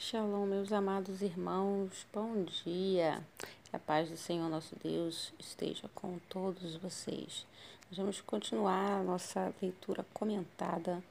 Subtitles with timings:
[0.00, 3.20] Shalom, meus amados irmãos, bom dia.
[3.64, 7.44] Que a paz do Senhor nosso Deus esteja com todos vocês.
[7.90, 11.02] Nós vamos continuar a nossa leitura comentada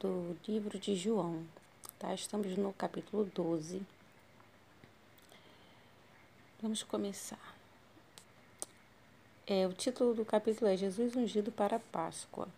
[0.00, 1.44] do livro de João,
[1.98, 2.14] tá?
[2.14, 3.82] Estamos no capítulo 12.
[6.62, 7.54] Vamos começar.
[9.46, 12.48] É, o título do capítulo é Jesus ungido para a Páscoa.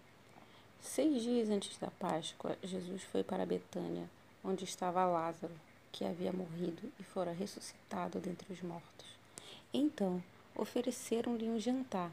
[0.80, 4.08] Seis dias antes da Páscoa, Jesus foi para Betânia
[4.44, 5.54] onde estava Lázaro,
[5.92, 9.06] que havia morrido e fora ressuscitado dentre os mortos.
[9.72, 10.22] Então
[10.56, 12.12] ofereceram-lhe um jantar.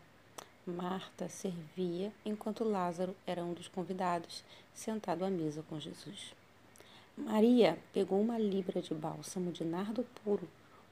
[0.66, 4.44] Marta servia enquanto Lázaro era um dos convidados,
[4.74, 6.34] sentado à mesa com Jesus.
[7.18, 10.48] Maria pegou uma libra de bálsamo de nardo puro,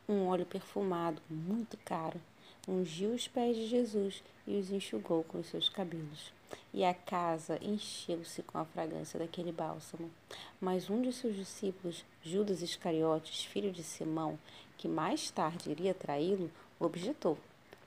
[0.08, 2.20] um óleo perfumado muito caro,
[2.68, 6.35] ungiu os pés de Jesus e os enxugou com os seus cabelos.
[6.74, 10.12] E a casa encheu-se com a fragrância daquele bálsamo.
[10.60, 14.38] Mas um de seus discípulos, Judas Iscariotes, filho de Simão,
[14.78, 17.38] que mais tarde iria traí-lo, objetou: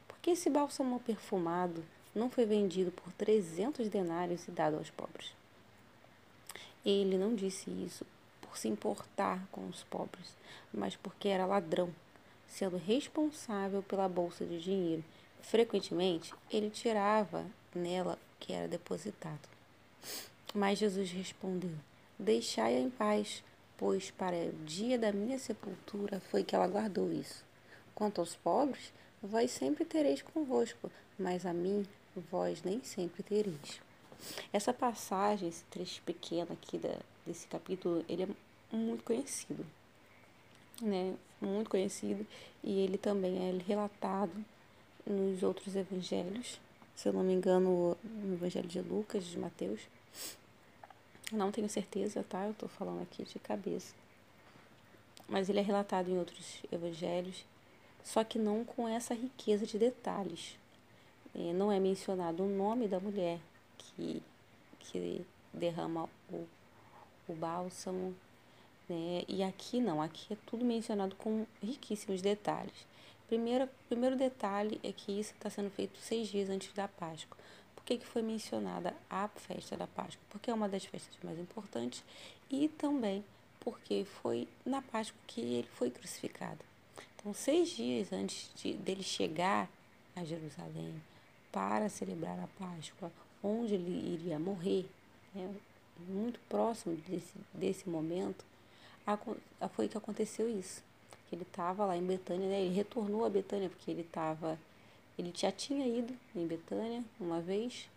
[0.07, 5.33] Por que esse bálsamo perfumado não foi vendido por trezentos denários e dado aos pobres?
[6.85, 8.07] Ele não disse isso
[8.41, 10.35] por se importar com os pobres,
[10.73, 11.91] mas porque era ladrão,
[12.47, 15.05] sendo responsável pela bolsa de dinheiro.
[15.43, 19.49] Frequentemente, ele tirava nela que era depositado.
[20.55, 21.75] Mas Jesus respondeu:
[22.19, 23.43] Deixai-a em paz,
[23.77, 27.45] pois para o dia da minha sepultura foi que ela guardou isso.
[27.95, 31.87] Quanto aos pobres, vós sempre tereis convosco, mas a mim
[32.31, 33.81] vós nem sempre tereis.
[34.53, 39.65] Essa passagem, esse trecho pequeno aqui da, desse capítulo, ele é muito conhecido,
[40.81, 41.15] né?
[41.41, 42.27] Muito conhecido
[42.65, 44.33] e ele também é relatado
[45.07, 46.59] nos outros evangelhos,
[46.99, 49.83] se eu não me engano, no Evangelho de Lucas, de Mateus.
[51.31, 52.45] Não tenho certeza, tá?
[52.45, 53.95] Eu estou falando aqui de cabeça.
[55.29, 57.45] Mas ele é relatado em outros evangelhos,
[58.03, 60.57] só que não com essa riqueza de detalhes.
[61.33, 63.39] E não é mencionado o nome da mulher
[63.79, 64.21] que,
[64.81, 65.25] que
[65.55, 66.49] derrama o,
[67.29, 68.13] o bálsamo,
[68.89, 69.23] né?
[69.29, 72.89] E aqui não, aqui é tudo mencionado com riquíssimos detalhes.
[73.29, 77.37] Primeiro, primeiro detalhe é que isso está sendo feito seis dias antes da Páscoa.
[77.77, 80.23] Por que, que foi mencionada a festa da Páscoa?
[80.31, 82.03] Porque é uma das festas mais importantes
[82.51, 83.23] e também
[83.61, 86.61] porque foi na Páscoa que ele foi crucificado.
[87.17, 89.69] Então, seis dias antes de, dele chegar
[90.17, 90.95] a Jerusalém
[91.53, 93.13] para celebrar a Páscoa,
[93.43, 94.89] onde ele iria morrer,
[95.35, 95.55] né,
[96.09, 98.43] muito próximo desse, desse momento,
[99.75, 100.88] foi que aconteceu isso
[101.29, 102.63] que ele estava lá em Betânia, né?
[102.63, 104.59] Ele retornou a Betânia porque ele estava,
[105.19, 107.89] ele já tinha ido em Betânia uma vez,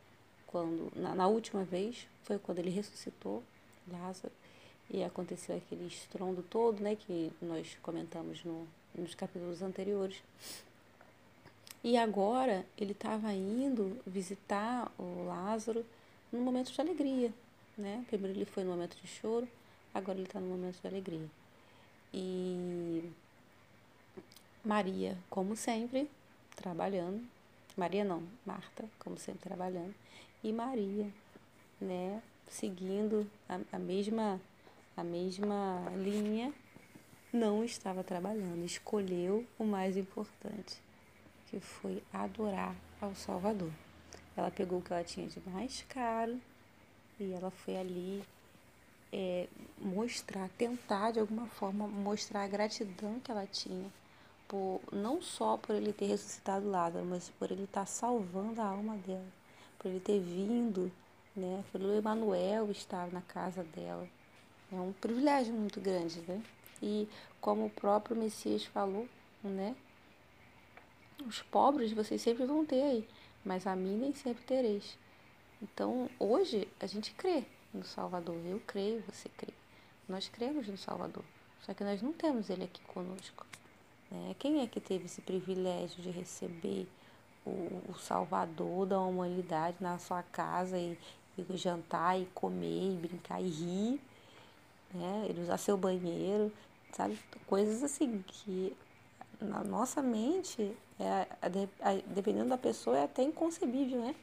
[0.48, 3.42] quando na, na, última vez foi quando ele ressuscitou
[3.90, 4.34] Lázaro
[4.90, 6.96] e aconteceu aquele estrondo todo, né?
[6.96, 10.22] Que nós comentamos no, nos capítulos anteriores.
[11.84, 15.86] E agora ele estava indo visitar o Lázaro
[16.32, 17.34] num momento de alegria,
[17.78, 18.06] né?
[18.08, 19.48] Primeiro ele foi no momento de choro,
[19.94, 21.28] agora ele está no momento de alegria.
[22.14, 23.10] E
[24.64, 26.08] Maria, como sempre,
[26.56, 27.28] trabalhando.
[27.76, 29.96] Maria não, Marta, como sempre, trabalhando.
[30.44, 31.12] E Maria,
[31.80, 34.40] né, seguindo a, a mesma
[34.96, 36.54] a mesma linha,
[37.34, 40.80] não estava trabalhando, escolheu o mais importante,
[41.48, 43.72] que foi adorar ao Salvador.
[44.36, 46.40] Ela pegou o que ela tinha de mais caro
[47.20, 48.24] e ela foi ali
[49.12, 49.48] é,
[49.80, 53.90] mostrar, tentar de alguma forma mostrar a gratidão que ela tinha
[54.52, 58.66] por não só por ele ter ressuscitado Lázaro, mas por ele estar tá salvando a
[58.66, 59.26] alma dela,
[59.80, 60.92] por ele ter vindo,
[61.34, 64.06] né, pelo Emanuel estar na casa dela.
[64.70, 66.44] É um privilégio muito grande, né?
[66.84, 67.08] E
[67.40, 69.08] como o próprio Messias falou,
[69.42, 69.74] né?
[71.26, 73.10] Os pobres vocês sempre vão ter aí,
[73.46, 74.98] mas a mim nem sempre tereis.
[75.62, 78.36] Então, hoje a gente crê no Salvador.
[78.46, 79.54] Eu creio, você crê.
[80.10, 81.24] Nós cremos no Salvador.
[81.62, 83.46] Só que nós não temos ele aqui conosco.
[84.12, 84.36] Né?
[84.38, 86.86] Quem é que teve esse privilégio de receber
[87.46, 90.98] o, o Salvador da humanidade na sua casa e,
[91.38, 94.02] e jantar e comer e brincar e rir,
[94.94, 95.26] né?
[95.30, 96.52] Ele usar seu banheiro,
[96.92, 97.18] sabe?
[97.48, 98.76] Coisas assim que
[99.40, 101.28] na nossa mente, é,
[102.08, 104.16] dependendo da pessoa, é até inconcebível, né?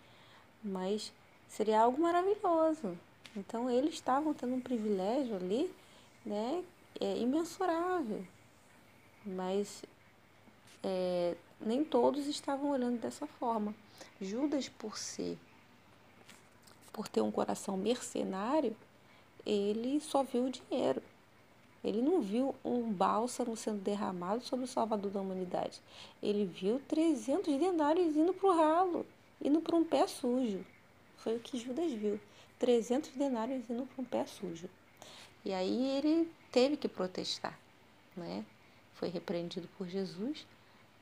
[0.63, 1.13] Mas
[1.49, 2.97] seria algo maravilhoso.
[3.35, 5.73] Então eles estavam tendo um privilégio ali,
[6.25, 6.63] né?
[7.01, 8.25] É, imensurável
[9.25, 9.83] mas
[10.83, 13.75] é, nem todos estavam olhando dessa forma.
[14.21, 15.39] Judas, por ser,
[16.93, 18.77] por ter um coração mercenário,
[19.45, 21.03] ele só viu o dinheiro.
[21.83, 25.81] Ele não viu um bálsamo sendo derramado sobre o Salvador da humanidade.
[26.23, 29.07] Ele viu 300 denários indo para o ralo,
[29.43, 30.65] indo para um pé sujo.
[31.19, 32.21] Foi o que Judas viu.
[32.59, 34.69] 300 denários indo para um pé sujo.
[35.45, 37.59] E aí ele teve que protestar,
[38.17, 38.45] né?
[38.99, 40.47] Foi repreendido por Jesus,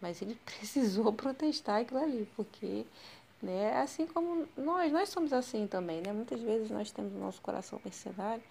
[0.00, 2.87] mas ele precisou protestar aquilo ali, porque
[3.43, 3.78] né?
[3.81, 6.12] Assim como nós, nós somos assim também, né?
[6.12, 8.43] Muitas vezes nós temos o nosso coração mercenário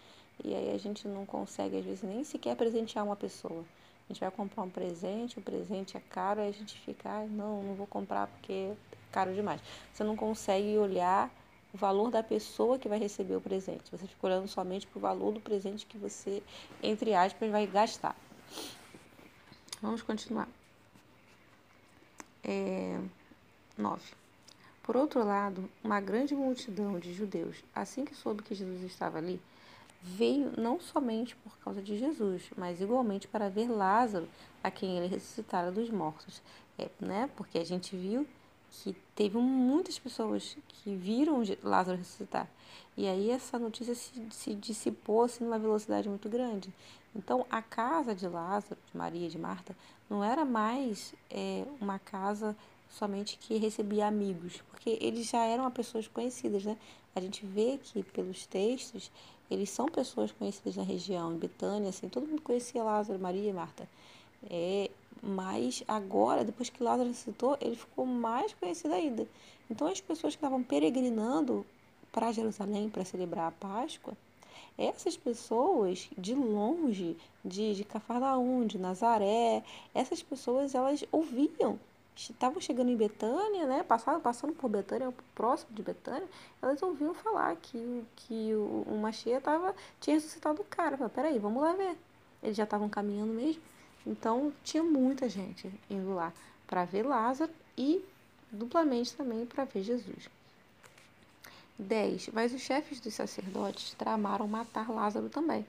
[0.43, 3.63] e aí a gente não consegue, às vezes, nem sequer presentear uma pessoa.
[4.07, 7.25] A gente vai comprar um presente, o presente é caro, aí a gente fica, ah,
[7.25, 8.75] não, não vou comprar porque é
[9.11, 9.59] caro demais.
[9.91, 11.31] Você não consegue olhar
[11.73, 13.89] o valor da pessoa que vai receber o presente.
[13.91, 16.43] Você fica olhando somente para o valor do presente que você,
[16.83, 18.15] entre aspas, vai gastar.
[19.81, 20.47] Vamos continuar.
[22.43, 22.99] É.
[24.81, 29.41] Por outro lado, uma grande multidão de judeus, assim que soube que Jesus estava ali,
[30.01, 34.29] veio não somente por causa de Jesus, mas igualmente para ver Lázaro,
[34.63, 36.41] a quem ele ressuscitara dos mortos.
[36.77, 37.29] É, né?
[37.35, 38.27] Porque a gente viu
[38.69, 42.47] que teve muitas pessoas que viram Lázaro ressuscitar.
[42.95, 46.73] E aí essa notícia se, se dissipou assim, numa velocidade muito grande.
[47.15, 49.75] Então a casa de Lázaro, de Maria e de Marta,
[50.09, 52.55] não era mais é, uma casa
[52.89, 56.77] somente que recebia amigos, porque eles já eram pessoas conhecidas, né?
[57.15, 59.11] A gente vê que pelos textos,
[59.49, 63.53] eles são pessoas conhecidas na região, em Betânia, assim, todo mundo conhecia Lázaro, Maria e
[63.53, 63.87] Marta.
[64.49, 64.89] É,
[65.21, 69.27] mas agora, depois que Lázaro citou, ele ficou mais conhecido ainda.
[69.69, 71.65] Então, as pessoas que estavam peregrinando
[72.11, 74.15] para Jerusalém para celebrar a Páscoa,
[74.77, 79.63] essas pessoas de longe, de, de Cafarnaum, de Nazaré,
[79.93, 81.79] essas pessoas elas ouviam
[82.15, 86.27] estavam chegando em Betânia, né, passaram, passando por Betânia, próximo de Betânia,
[86.61, 90.97] elas ouviam falar que, que o, o Machia tava, tinha ressuscitado o cara.
[90.97, 91.97] Falei, peraí, vamos lá ver.
[92.41, 93.61] Eles já estavam caminhando mesmo.
[94.05, 96.31] Então, tinha muita gente indo lá
[96.65, 98.03] para ver Lázaro e
[98.51, 100.29] duplamente também para ver Jesus.
[101.77, 102.29] 10.
[102.33, 105.65] Mas os chefes dos sacerdotes tramaram matar Lázaro também,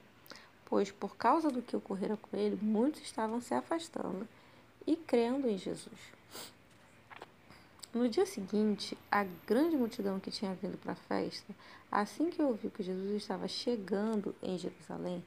[0.65, 4.27] pois por causa do que ocorrera com ele, muitos estavam se afastando
[4.85, 6.17] e crendo em Jesus.
[7.93, 11.53] No dia seguinte, a grande multidão que tinha vindo para a festa,
[11.91, 15.23] assim que ouviu que Jesus estava chegando em Jerusalém,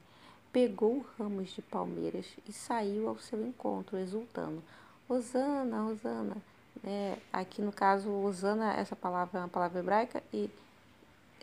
[0.53, 4.63] pegou ramos de palmeiras e saiu ao seu encontro, exultando:
[5.09, 6.37] Hosana, Hosana.
[6.83, 10.49] É, aqui no caso, Hosana, essa palavra é uma palavra hebraica e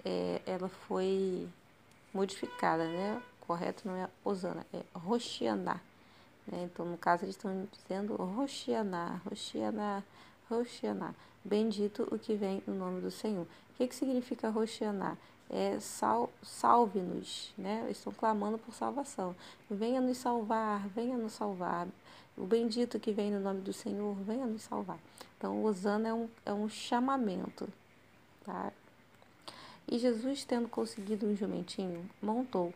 [0.05, 1.49] é, ela foi
[2.13, 3.23] modificada, né?
[3.41, 5.81] Correto não é Hosana, é Roshianá.
[6.47, 6.69] Né?
[6.73, 10.03] Então, no caso, eles estão dizendo Roshianá, Roshianá.
[10.51, 11.15] Roshaná.
[11.45, 13.43] Bendito o que vem no nome do Senhor.
[13.43, 15.17] O que, que significa Roshaná?
[15.51, 17.87] É sal, salve-nos, né?
[17.91, 19.35] Estão clamando por salvação.
[19.71, 21.87] Venha nos salvar, venha nos salvar.
[22.37, 24.99] O bendito que vem no nome do Senhor, venha nos salvar.
[25.37, 27.69] Então, Osana é um, é um chamamento,
[28.45, 28.73] tá?
[29.91, 32.75] E Jesus, tendo conseguido um jumentinho, montou,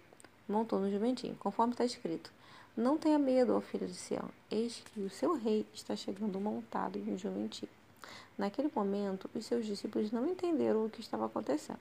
[0.48, 2.32] montou no jumentinho, conforme está escrito.
[2.74, 6.98] Não tenha medo, ó filho de Sião, eis que o seu rei está chegando montado
[6.98, 7.70] em um jumentinho.
[8.38, 11.78] Naquele momento, os seus discípulos não entenderam o que estava acontecendo.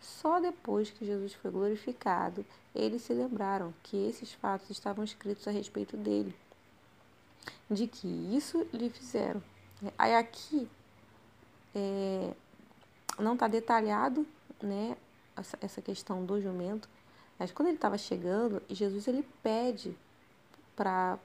[0.00, 2.42] Só depois que Jesus foi glorificado,
[2.74, 6.34] eles se lembraram que esses fatos estavam escritos a respeito dele,
[7.70, 9.42] de que isso lhe fizeram.
[9.98, 10.66] Aí aqui
[11.74, 12.32] é,
[13.18, 14.26] não está detalhado
[14.62, 14.96] né,
[15.60, 16.88] essa, questão do jumento,
[17.38, 19.96] mas quando ele estava chegando, Jesus ele pede
[20.76, 21.18] para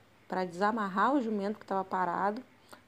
[0.49, 2.41] desamarrar o jumento que estava parado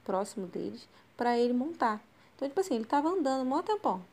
[0.03, 2.01] próximo deles para ele montar.
[2.35, 4.03] Então, tipo assim, ele estava andando mó tempão.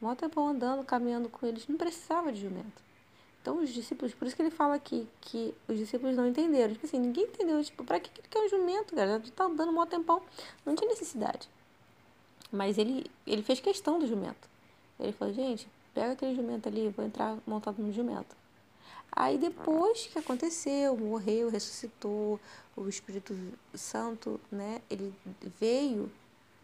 [0.00, 2.82] Mó tempão andando, caminhando com eles, não precisava de jumento.
[3.40, 6.74] Então, os discípulos, por isso que ele fala aqui que os discípulos não entenderam.
[6.74, 7.62] Tipo assim, ninguém entendeu.
[7.64, 9.16] Tipo, para que ele quer um jumento, cara?
[9.16, 10.22] Ele tá andando mó tempão.
[10.64, 11.48] Não tinha necessidade.
[12.52, 14.49] Mas ele, ele fez questão do jumento.
[15.00, 18.36] Ele falou, gente, pega aquele jumento ali, vou entrar montado no jumento.
[19.12, 22.38] Aí depois que aconteceu, morreu, ressuscitou,
[22.76, 23.34] o Espírito
[23.74, 25.12] Santo, né, ele
[25.58, 26.10] veio,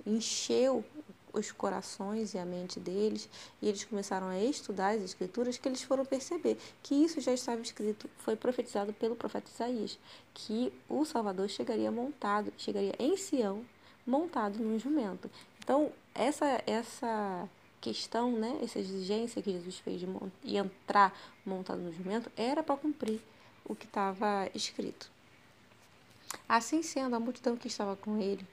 [0.07, 0.85] encheu
[1.33, 3.29] os corações e a mente deles,
[3.61, 7.61] e eles começaram a estudar as escrituras, que eles foram perceber que isso já estava
[7.61, 9.99] escrito, foi profetizado pelo profeta Isaías,
[10.33, 13.65] que o Salvador chegaria montado, chegaria em Sião,
[14.07, 15.31] montado num jumento.
[15.59, 17.49] Então, essa essa
[17.87, 23.21] questão, né, essa exigência que Jesus fez de entrar montado no jumento, era para cumprir
[23.65, 25.09] o que estava escrito.
[26.49, 28.45] Assim sendo, a multidão que estava com ele,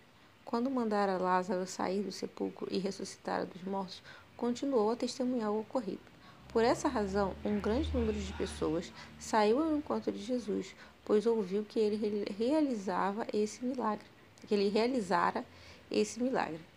[0.46, 4.04] quando mandara Lázaro sair do sepulcro e ressuscitar dos mortos,
[4.38, 6.14] continuou a testemunhar o ocorrido.
[6.50, 11.66] Por essa razão, um grande número de pessoas saiu ao encontro de Jesus, pois ouviu
[11.66, 14.06] que ele realizava esse milagre,
[14.48, 15.44] que ele realizara
[15.90, 16.73] esse milagre.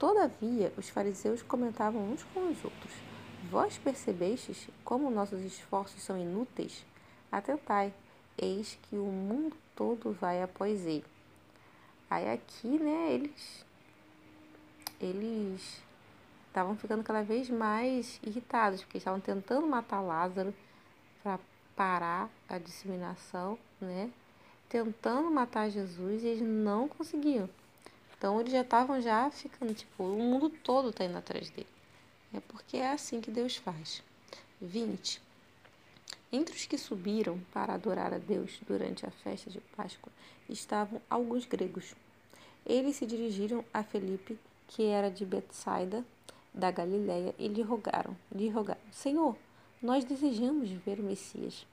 [0.00, 2.92] Todavia, os fariseus comentavam uns com os outros:
[3.50, 6.86] Vós percebestes como nossos esforços são inúteis?
[7.30, 7.92] Atentai,
[8.38, 11.04] eis que o mundo todo vai após ele.
[12.08, 13.66] Aí aqui, né, eles
[14.98, 15.82] eles
[16.48, 20.54] estavam ficando cada vez mais irritados, porque estavam tentando matar Lázaro
[21.22, 21.38] para
[21.76, 24.10] parar a disseminação, né?
[24.66, 27.50] Tentando matar Jesus e eles não conseguiam.
[28.20, 31.66] Então eles já estavam já ficando, tipo, o mundo todo está indo atrás dele.
[32.34, 34.02] É porque é assim que Deus faz.
[34.60, 35.22] 20.
[36.30, 40.12] Entre os que subiram para adorar a Deus durante a festa de Páscoa
[40.50, 41.94] estavam alguns gregos.
[42.66, 46.04] Eles se dirigiram a Felipe, que era de Betsaida,
[46.52, 49.34] da Galiléia, e lhe rogaram, lhe rogaram: Senhor,
[49.80, 51.66] nós desejamos ver o Messias.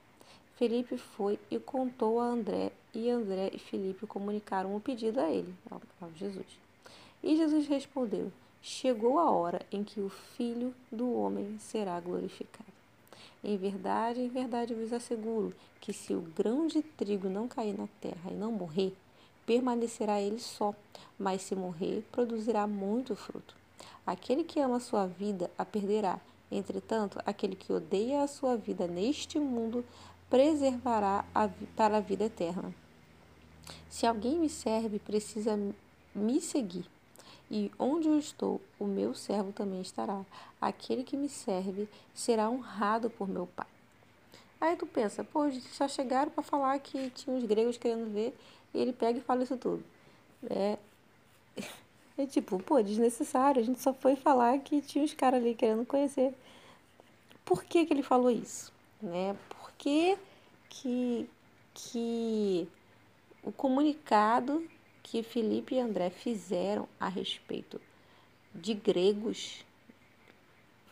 [0.55, 5.53] Felipe foi e contou a André, e André e Felipe comunicaram o pedido a ele,
[5.69, 6.47] ao Jesus.
[7.23, 12.65] E Jesus respondeu: Chegou a hora em que o Filho do homem será glorificado.
[13.43, 17.87] Em verdade, em verdade vos asseguro que se o grão de trigo não cair na
[18.01, 18.95] terra e não morrer,
[19.45, 20.73] permanecerá ele só,
[21.19, 23.55] mas se morrer, produzirá muito fruto.
[24.07, 26.19] Aquele que ama a sua vida a perderá.
[26.51, 29.85] Entretanto, aquele que odeia a sua vida neste mundo
[30.31, 32.73] preservará a para a vida eterna.
[33.89, 35.59] Se alguém me serve, precisa
[36.13, 36.85] me seguir.
[37.49, 40.25] E onde eu estou, o meu servo também estará.
[40.59, 43.67] Aquele que me serve será honrado por meu Pai.
[44.59, 48.35] Aí tu pensa, pô, só chegaram para falar que tinha os gregos querendo ver,
[48.73, 49.83] e ele pega e fala isso tudo.
[50.49, 50.77] É,
[52.17, 55.85] é tipo, pô, desnecessário, a gente só foi falar que tinha os caras ali querendo
[55.85, 56.33] conhecer.
[57.45, 58.73] Por que, que ele falou isso?
[59.01, 59.37] Né?
[59.47, 60.17] Por que,
[60.69, 61.29] que,
[61.73, 62.67] que
[63.47, 64.67] o comunicado
[65.01, 67.79] que Felipe e André fizeram a respeito
[68.53, 69.65] de gregos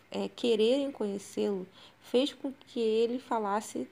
[0.09, 1.67] é, quererem conhecê-lo
[1.99, 3.85] fez com que ele falasse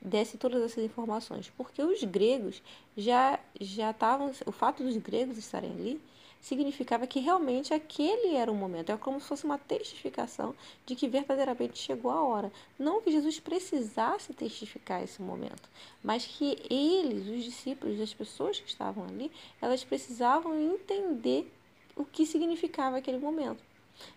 [0.00, 1.50] desse todas essas informações.
[1.56, 2.62] Porque os gregos
[2.96, 6.00] já já estavam o fato dos gregos estarem ali
[6.44, 8.92] significava que realmente aquele era o momento.
[8.92, 12.52] É como se fosse uma testificação de que verdadeiramente chegou a hora.
[12.78, 15.66] Não que Jesus precisasse testificar esse momento,
[16.02, 21.50] mas que eles, os discípulos, as pessoas que estavam ali, elas precisavam entender
[21.96, 23.64] o que significava aquele momento.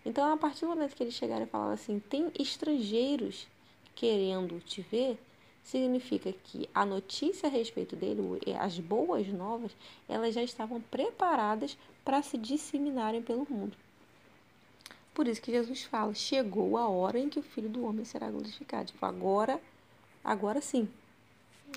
[0.05, 3.47] Então, a partir do momento que eles chegaram e falaram assim: tem estrangeiros
[3.95, 5.17] querendo te ver,
[5.63, 8.21] significa que a notícia a respeito dele,
[8.59, 9.71] as boas novas,
[10.07, 13.75] elas já estavam preparadas para se disseminarem pelo mundo.
[15.13, 18.31] Por isso que Jesus fala: chegou a hora em que o Filho do Homem será
[18.31, 18.85] glorificado.
[18.85, 19.59] Tipo, agora,
[20.23, 20.87] agora sim.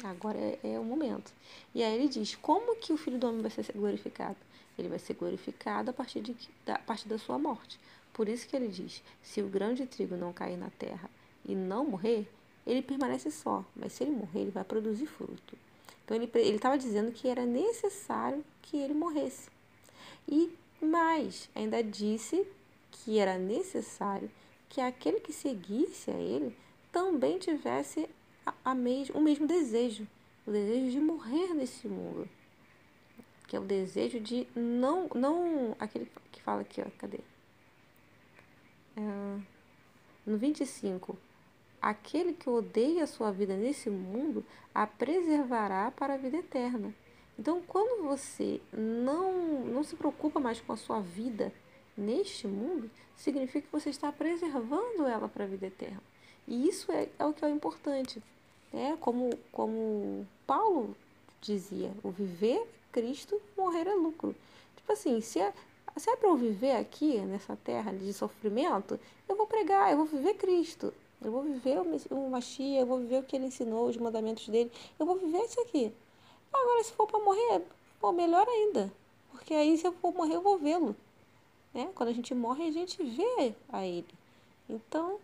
[0.04, 1.32] Agora é, é o momento.
[1.75, 4.37] E aí ele diz: como que o Filho do Homem vai ser glorificado?
[4.78, 6.37] Ele vai ser glorificado a partir, de,
[6.68, 7.80] a partir da sua morte.
[8.12, 11.10] Por isso que ele diz: se o grão de trigo não cair na terra
[11.44, 12.30] e não morrer,
[12.64, 15.58] ele permanece só, mas se ele morrer, ele vai produzir fruto.
[16.04, 19.50] Então ele estava dizendo que era necessário que ele morresse.
[20.30, 22.46] E mais, ainda disse
[22.92, 24.30] que era necessário
[24.68, 26.56] que aquele que seguisse a ele
[26.92, 28.08] também tivesse
[28.46, 30.06] a, a mes o mesmo desejo,
[30.46, 32.28] o desejo de morrer nesse mundo.
[33.49, 37.18] Que é o desejo de não, não aquele que fala aqui, ó, cadê?
[38.96, 39.40] É,
[40.25, 41.18] no 25,
[41.82, 46.94] aquele que odeia a sua vida nesse mundo a preservará para a vida eterna.
[47.40, 51.50] Então, quando você não, não se preocupa mais com a sua vida
[51.97, 56.02] neste mundo, significa que você está preservando ela para a vida eterna.
[56.47, 58.23] E isso é, é o que é importante.
[58.75, 60.94] É como, como Paulo
[61.40, 64.37] dizia, o viver é Cristo, morrer é lucro.
[64.76, 65.54] Tipo assim, se é,
[65.97, 70.04] se é para eu viver aqui, nessa terra de sofrimento, eu vou pregar, eu vou
[70.04, 70.92] viver Cristo.
[71.25, 71.78] Eu vou viver
[72.11, 74.70] o Machia, eu vou viver o que ele ensinou, os mandamentos dele.
[74.99, 75.90] Eu vou viver isso aqui.
[76.52, 77.62] Agora, se for para morrer,
[78.00, 78.92] pô, melhor ainda.
[79.30, 80.97] Porque aí, se eu for morrer, eu vou vê-lo.
[81.73, 81.88] Né?
[81.95, 84.09] Quando a gente morre, a gente vê a ele.
[84.69, 85.19] Então,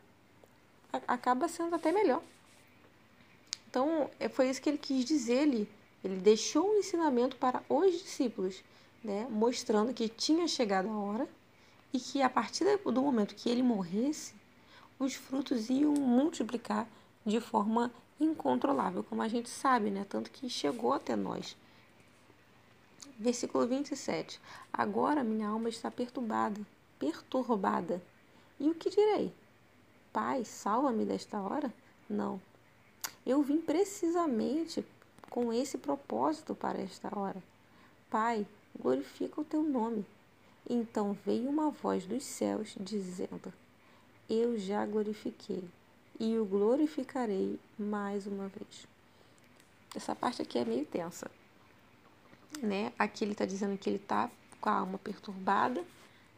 [0.93, 2.23] a, acaba sendo até melhor.
[3.69, 5.69] Então, é, foi isso que ele quis dizer ali.
[6.03, 8.63] Ele deixou um ensinamento para os discípulos,
[9.03, 9.27] né?
[9.29, 11.29] mostrando que tinha chegado a hora
[11.93, 14.35] e que a partir do momento que ele morresse,
[14.99, 16.89] os frutos iam multiplicar
[17.25, 20.07] de forma incontrolável, como a gente sabe, né?
[20.09, 21.57] Tanto que chegou até nós.
[23.19, 24.41] Versículo 27.
[24.73, 26.61] Agora minha alma está perturbada,
[26.99, 28.03] perturbada.
[28.59, 29.33] E o que direi?
[30.13, 31.73] Pai, salva-me desta hora?
[32.09, 32.41] Não.
[33.25, 34.85] Eu vim precisamente
[35.29, 37.43] com esse propósito para esta hora.
[38.09, 38.47] Pai,
[38.79, 40.07] glorifica o teu nome.
[40.69, 43.53] Então veio uma voz dos céus dizendo:
[44.29, 45.65] Eu já glorifiquei
[46.19, 48.87] e o glorificarei mais uma vez.
[49.95, 51.31] Essa parte aqui é meio tensa,
[52.61, 52.93] né?
[52.99, 54.31] Aqui ele está dizendo que ele está
[54.61, 55.83] com a alma perturbada,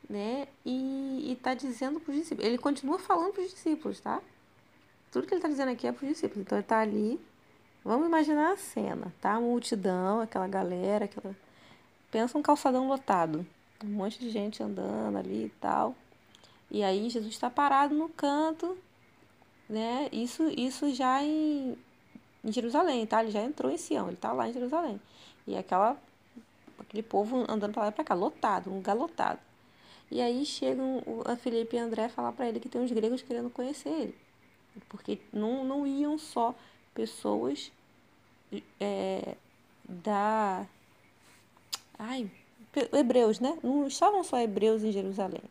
[0.08, 0.47] né?
[0.64, 2.47] E está dizendo para os discípulos.
[2.47, 4.20] Ele continua falando para os discípulos, tá?
[5.11, 6.42] Tudo que ele está dizendo aqui é para os discípulos.
[6.42, 7.20] Então ele está ali.
[7.85, 9.35] Vamos imaginar a cena, tá?
[9.35, 11.35] A multidão, aquela galera, aquela.
[12.11, 13.47] Pensa um calçadão lotado
[13.85, 15.94] um monte de gente andando ali e tal.
[16.70, 18.76] E aí Jesus está parado no canto,
[19.68, 20.08] né?
[20.12, 21.76] Isso, isso já em,
[22.44, 23.22] em Jerusalém, tá?
[23.22, 25.00] Ele já entrou em Sião, ele está lá em Jerusalém.
[25.46, 25.96] E aquela,
[26.78, 29.38] aquele povo andando para lá e para cá, lotado, um lugar lotado.
[30.10, 33.50] E aí chegam a Felipe e André falar para ele que tem uns gregos querendo
[33.50, 34.18] conhecer ele.
[34.88, 36.54] Porque não, não iam só
[36.94, 37.70] pessoas
[38.80, 39.37] é,
[39.87, 40.66] da.
[41.98, 42.30] Ai,
[42.92, 43.58] hebreus, né?
[43.62, 45.42] Não estavam só hebreus em Jerusalém,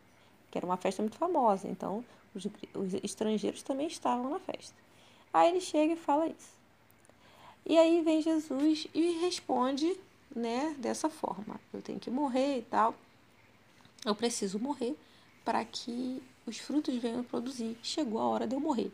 [0.50, 2.04] que era uma festa muito famosa, então
[2.34, 4.74] os, os estrangeiros também estavam na festa.
[5.32, 6.58] Aí ele chega e fala isso.
[7.66, 9.98] E aí vem Jesus e responde,
[10.34, 12.94] né, dessa forma: eu tenho que morrer e tal.
[14.04, 14.96] Eu preciso morrer
[15.44, 17.76] para que os frutos venham produzir.
[17.82, 18.92] Chegou a hora de eu morrer.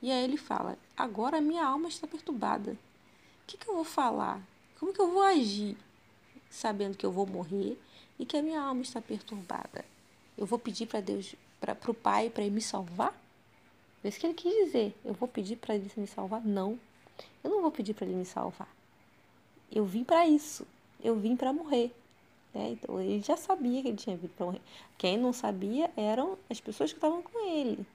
[0.00, 2.72] E aí ele fala: agora minha alma está perturbada.
[2.72, 4.40] O que, que eu vou falar?
[4.78, 5.76] Como que eu vou agir?
[6.52, 7.78] sabendo que eu vou morrer
[8.18, 9.84] e que a minha alma está perturbada.
[10.36, 13.14] Eu vou pedir para Deus, para o Pai, para ele me salvar?
[14.02, 14.94] É isso que ele quis dizer.
[15.04, 16.44] Eu vou pedir para ele me salvar?
[16.44, 16.78] Não.
[17.42, 18.68] Eu não vou pedir para ele me salvar.
[19.70, 20.66] Eu vim para isso.
[21.02, 21.94] Eu vim para morrer.
[22.52, 22.70] Né?
[22.72, 24.60] Então ele já sabia que ele tinha vindo para morrer.
[24.98, 27.86] Quem não sabia eram as pessoas que estavam com ele.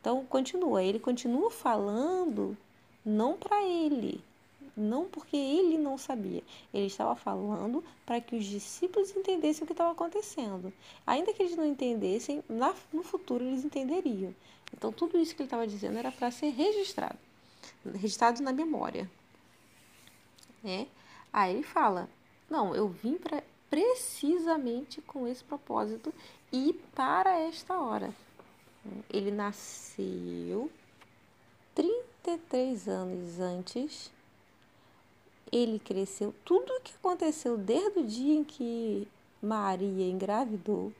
[0.00, 0.82] Então continua.
[0.82, 2.56] Ele continua falando
[3.04, 4.22] não para ele,
[4.76, 6.42] não porque ele não sabia.
[6.72, 10.72] Ele estava falando para que os discípulos entendessem o que estava acontecendo.
[11.06, 12.42] Ainda que eles não entendessem,
[12.92, 14.34] no futuro eles entenderiam.
[14.74, 17.18] Então, tudo isso que ele estava dizendo era para ser registrado
[17.84, 19.10] registrado na memória.
[20.62, 20.86] Né?
[21.32, 22.08] Aí ele fala:
[22.48, 26.12] Não, eu vim para precisamente com esse propósito
[26.52, 28.14] e para esta hora.
[29.08, 30.70] Ele nasceu
[31.74, 34.10] 33 anos antes
[35.52, 36.34] ele cresceu.
[36.44, 39.06] Tudo o que aconteceu desde o dia em que
[39.40, 40.92] Maria engravidou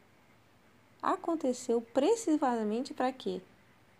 [1.00, 3.40] aconteceu precisamente para quê?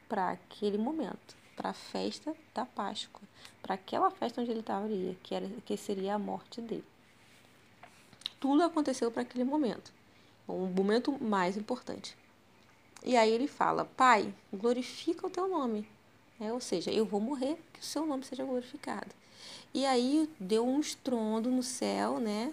[0.08, 3.22] Para aquele momento, para a festa da Páscoa,
[3.62, 6.84] para aquela festa onde ele estava ali, que, era, que seria a morte dele.
[8.38, 9.92] Tudo aconteceu para aquele momento,
[10.46, 12.16] um momento mais importante.
[13.04, 15.88] E aí ele fala: Pai, glorifica o teu nome.
[16.40, 19.14] É, ou seja, eu vou morrer, que o seu nome seja glorificado.
[19.74, 22.52] E aí deu um estrondo no céu, né?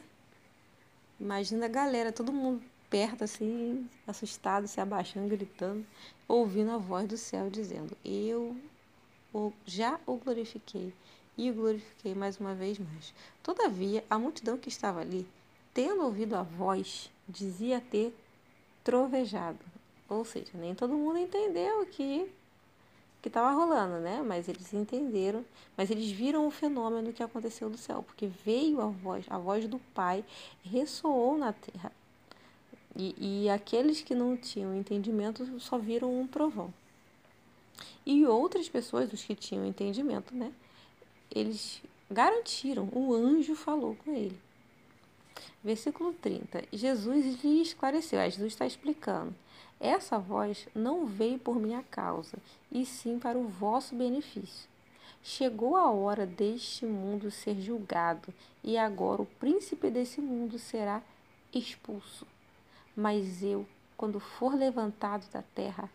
[1.20, 5.86] Imagina a galera, todo mundo perto assim, assustado, se abaixando, gritando,
[6.28, 8.56] ouvindo a voz do céu dizendo: Eu
[9.66, 10.94] já o glorifiquei
[11.38, 13.14] e o glorifiquei mais uma vez mais.
[13.44, 15.28] Todavia, a multidão que estava ali,
[15.74, 18.16] tendo ouvido a voz, dizia ter
[18.84, 19.60] trovejado.
[20.08, 22.32] Ou seja, nem todo mundo entendeu que
[23.22, 24.24] que estava rolando, né?
[24.26, 28.88] Mas eles entenderam, mas eles viram o fenômeno que aconteceu do céu, porque veio a
[28.88, 30.24] voz, a voz do Pai
[30.64, 31.92] ressoou na terra.
[32.96, 36.74] E, e aqueles que não tinham entendimento só viram um trovão.
[38.06, 40.52] E outras pessoas, os que tinham entendimento, né?
[41.34, 44.40] Eles garantiram, o anjo falou com ele.
[45.64, 46.64] Versículo 30.
[46.72, 48.20] Jesus lhe esclareceu.
[48.24, 49.36] Jesus está explicando.
[49.80, 52.38] Essa voz não veio por minha causa,
[52.72, 54.68] e sim para o vosso benefício.
[55.24, 61.02] Chegou a hora deste mundo ser julgado, e agora o príncipe desse mundo será
[61.54, 62.28] expulso.
[62.96, 63.66] Mas eu,
[63.96, 65.90] quando for levantado da terra,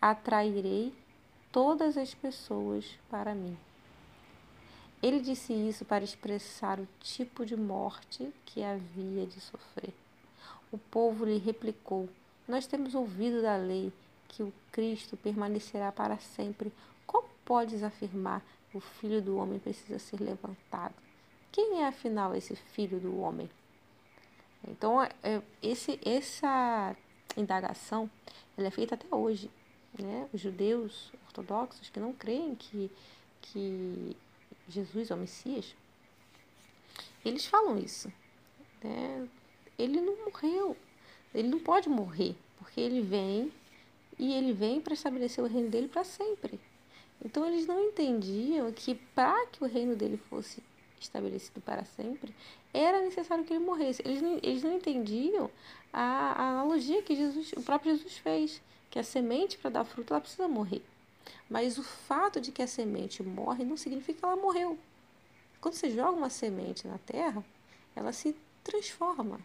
[0.00, 0.94] atrairei
[1.52, 3.56] todas as pessoas para mim.
[5.02, 9.92] Ele disse isso para expressar o tipo de morte que havia de sofrer.
[10.72, 12.08] O povo lhe replicou:
[12.46, 13.92] nós temos ouvido da lei
[14.28, 16.72] que o Cristo permanecerá para sempre.
[17.06, 20.94] Como podes afirmar o Filho do Homem precisa ser levantado?
[21.50, 23.48] Quem é afinal esse Filho do Homem?
[24.68, 26.96] Então, é, é, esse, essa
[27.36, 28.10] indagação
[28.56, 29.50] ela é feita até hoje.
[29.98, 30.28] Né?
[30.32, 32.90] Os judeus ortodoxos que não creem que,
[33.40, 34.16] que
[34.68, 35.74] Jesus é o Messias,
[37.24, 38.12] eles falam isso.
[38.82, 39.28] Né?
[39.78, 40.76] Ele não morreu,
[41.36, 43.52] ele não pode morrer, porque ele vem
[44.18, 46.58] e ele vem para estabelecer o reino dele para sempre.
[47.22, 50.62] Então eles não entendiam que para que o reino dele fosse
[50.98, 52.34] estabelecido para sempre,
[52.72, 54.00] era necessário que ele morresse.
[54.02, 55.50] Eles não, eles não entendiam
[55.92, 60.14] a, a analogia que Jesus, o próprio Jesus fez, que a semente para dar fruto
[60.14, 60.82] ela precisa morrer.
[61.50, 64.78] Mas o fato de que a semente morre não significa que ela morreu.
[65.60, 67.44] Quando você joga uma semente na terra,
[67.94, 69.38] ela se transforma.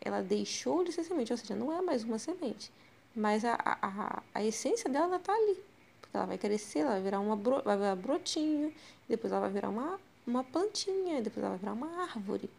[0.00, 2.70] Ela deixou de ser semente, ou seja, não é mais uma semente.
[3.14, 5.56] Mas a, a, a essência dela está ali.
[6.00, 8.72] Porque ela vai crescer, ela vai virar, uma bro, vai virar brotinho,
[9.08, 12.50] depois ela vai virar uma, uma plantinha, depois ela vai virar uma árvore.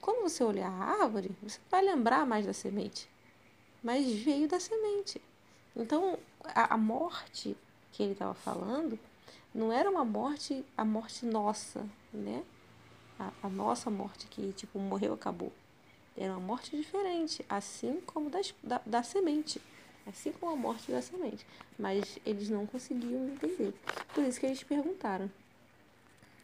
[0.00, 3.08] Quando você olhar a árvore, você vai lembrar mais da semente.
[3.82, 5.20] Mas veio da semente.
[5.76, 7.56] Então, a, a morte
[7.92, 8.98] que ele estava falando
[9.54, 12.44] não era uma morte, a morte nossa, né?
[13.18, 15.52] A, a, nossa morte que, tipo, morreu, acabou.
[16.16, 19.60] Era uma morte diferente, assim como das, da, da semente.
[20.06, 21.46] Assim como a morte da semente.
[21.78, 23.72] Mas eles não conseguiam entender.
[24.14, 25.30] Por isso que eles perguntaram: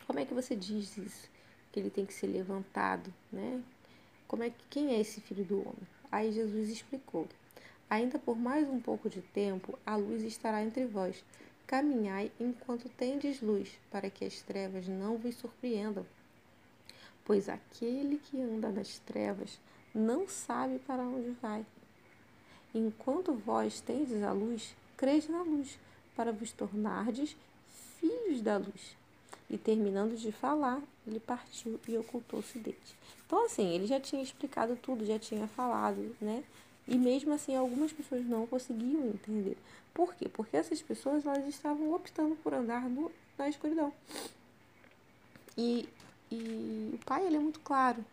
[0.07, 1.29] como é que você diz isso?
[1.72, 3.61] Que ele tem que ser levantado, né?
[4.29, 5.88] Como é que, quem é esse filho do homem?
[6.12, 7.26] Aí Jesus explicou:
[7.90, 11.24] Ainda por mais um pouco de tempo, a luz estará entre vós.
[11.66, 16.07] Caminhai enquanto tendes luz, para que as trevas não vos surpreendam.
[17.26, 19.58] Pois aquele que anda nas trevas
[19.94, 21.66] não sabe para onde vai.
[22.74, 25.78] Enquanto vós tendes a luz, crede na luz,
[26.14, 27.36] para vos tornardes
[27.98, 28.96] filhos da luz.
[29.50, 32.96] E terminando de falar, ele partiu e ocultou-se deles.
[33.26, 36.44] Então, assim, ele já tinha explicado tudo, já tinha falado, né?
[36.86, 39.56] E mesmo assim, algumas pessoas não conseguiam entender.
[39.92, 40.28] Por quê?
[40.28, 43.92] Porque essas pessoas elas estavam optando por andar no, na escuridão.
[45.58, 45.88] E,
[46.30, 48.04] e o pai ele é muito claro.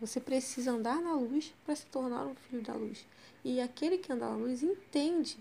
[0.00, 3.06] Você precisa andar na luz para se tornar um filho da luz.
[3.44, 5.38] E aquele que anda na luz entende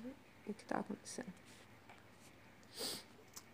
[0.47, 1.33] o que está acontecendo.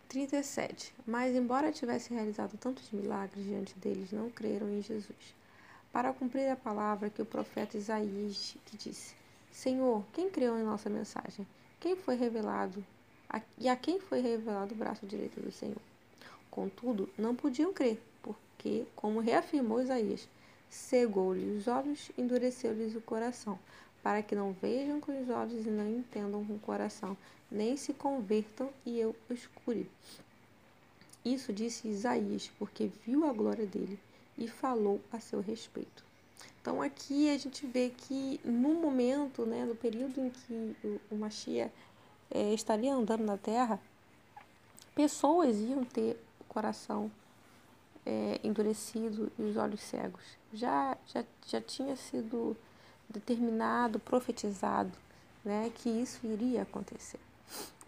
[0.08, 0.92] 37.
[1.06, 5.34] Mas, embora tivesse realizado tantos milagres diante deles, não creram em Jesus.
[5.92, 9.14] Para cumprir a palavra que o profeta Isaías que disse:
[9.52, 11.46] Senhor, quem criou em nossa mensagem?
[11.80, 12.84] quem foi revelado
[13.58, 15.80] e a quem foi revelado o braço direito do Senhor.
[16.50, 18.00] Contudo, não podiam crer,
[18.60, 20.28] porque, como reafirmou Isaías,
[20.68, 23.58] cegou-lhes os olhos, endureceu-lhes o coração,
[24.02, 27.16] para que não vejam com os olhos e não entendam com o coração,
[27.50, 29.90] nem se convertam e eu os cure.
[31.24, 33.98] Isso disse Isaías, porque viu a glória dele
[34.36, 36.04] e falou a seu respeito.
[36.60, 41.16] Então aqui a gente vê que no momento, né, no período em que o, o
[41.16, 41.72] Machia
[42.30, 43.80] é, estaria andando na Terra,
[44.94, 47.10] pessoas iam ter o coração
[48.04, 50.22] é, endurecido e os olhos cegos.
[50.52, 52.56] Já, já, já tinha sido
[53.08, 54.92] determinado, profetizado,
[55.44, 57.20] né, que isso iria acontecer.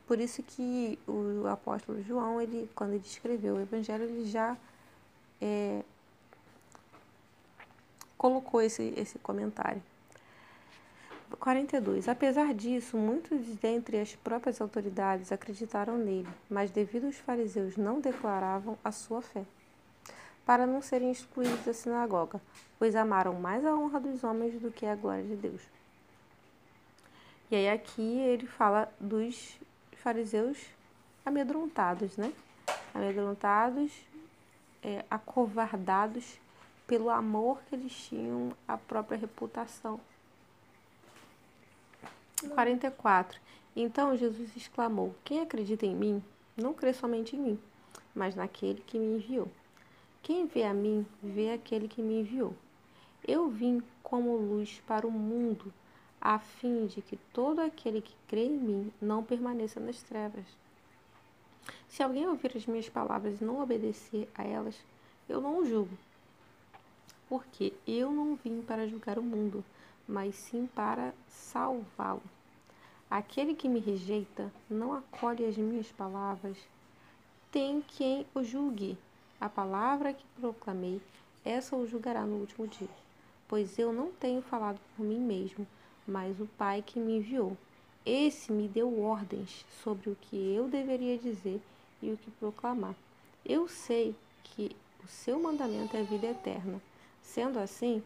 [0.06, 4.56] Por isso que o apóstolo João, ele, quando ele escreveu o Evangelho, ele já
[5.40, 5.82] é,
[8.18, 9.82] colocou esse, esse comentário.
[11.36, 12.08] 42.
[12.08, 18.76] Apesar disso, muitos dentre as próprias autoridades acreditaram nele, mas devido aos fariseus não declaravam
[18.84, 19.44] a sua fé,
[20.44, 22.40] para não serem excluídos da sinagoga,
[22.78, 25.62] pois amaram mais a honra dos homens do que a glória de Deus.
[27.50, 29.56] E aí aqui ele fala dos
[29.92, 30.58] fariseus
[31.24, 32.32] amedrontados, né?
[32.94, 33.92] Amedrontados,
[34.82, 36.38] é, acovardados
[36.86, 40.00] pelo amor que eles tinham à própria reputação.
[42.54, 43.40] 44.
[43.76, 46.22] Então Jesus exclamou: Quem acredita em mim,
[46.56, 47.60] não crê somente em mim,
[48.14, 49.48] mas naquele que me enviou.
[50.22, 52.54] Quem vê a mim, vê aquele que me enviou.
[53.26, 55.72] Eu vim como luz para o mundo,
[56.20, 60.46] a fim de que todo aquele que crê em mim não permaneça nas trevas.
[61.88, 64.76] Se alguém ouvir as minhas palavras e não obedecer a elas,
[65.28, 65.96] eu não o julgo
[67.32, 69.64] porque eu não vim para julgar o mundo,
[70.06, 72.20] mas sim para salvá-lo.
[73.10, 76.58] Aquele que me rejeita não acolhe as minhas palavras,
[77.50, 78.98] tem quem o julgue.
[79.42, 81.02] A palavra que proclamei,
[81.44, 82.88] essa o julgará no último dia.
[83.48, 85.66] Pois eu não tenho falado por mim mesmo,
[86.06, 87.56] mas o Pai que me enviou.
[88.06, 91.60] Esse me deu ordens sobre o que eu deveria dizer
[92.00, 92.94] e o que proclamar.
[93.44, 96.80] Eu sei que o seu mandamento é vida eterna.
[97.20, 98.00] Sendo assim,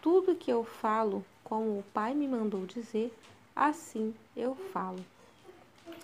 [0.00, 3.12] tudo que eu falo, como o Pai me mandou dizer,
[3.56, 5.04] assim eu falo.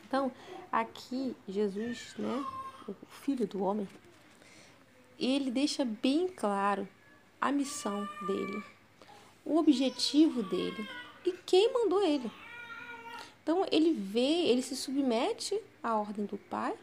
[0.08, 0.32] Então,
[0.72, 2.44] aqui Jesus, né,
[2.88, 3.86] o Filho do Homem,
[5.26, 6.88] ele deixa bem claro
[7.40, 8.62] a missão dele,
[9.44, 10.88] o objetivo dele
[11.24, 12.30] e quem mandou ele.
[13.42, 16.74] Então ele vê, ele se submete à ordem do Pai,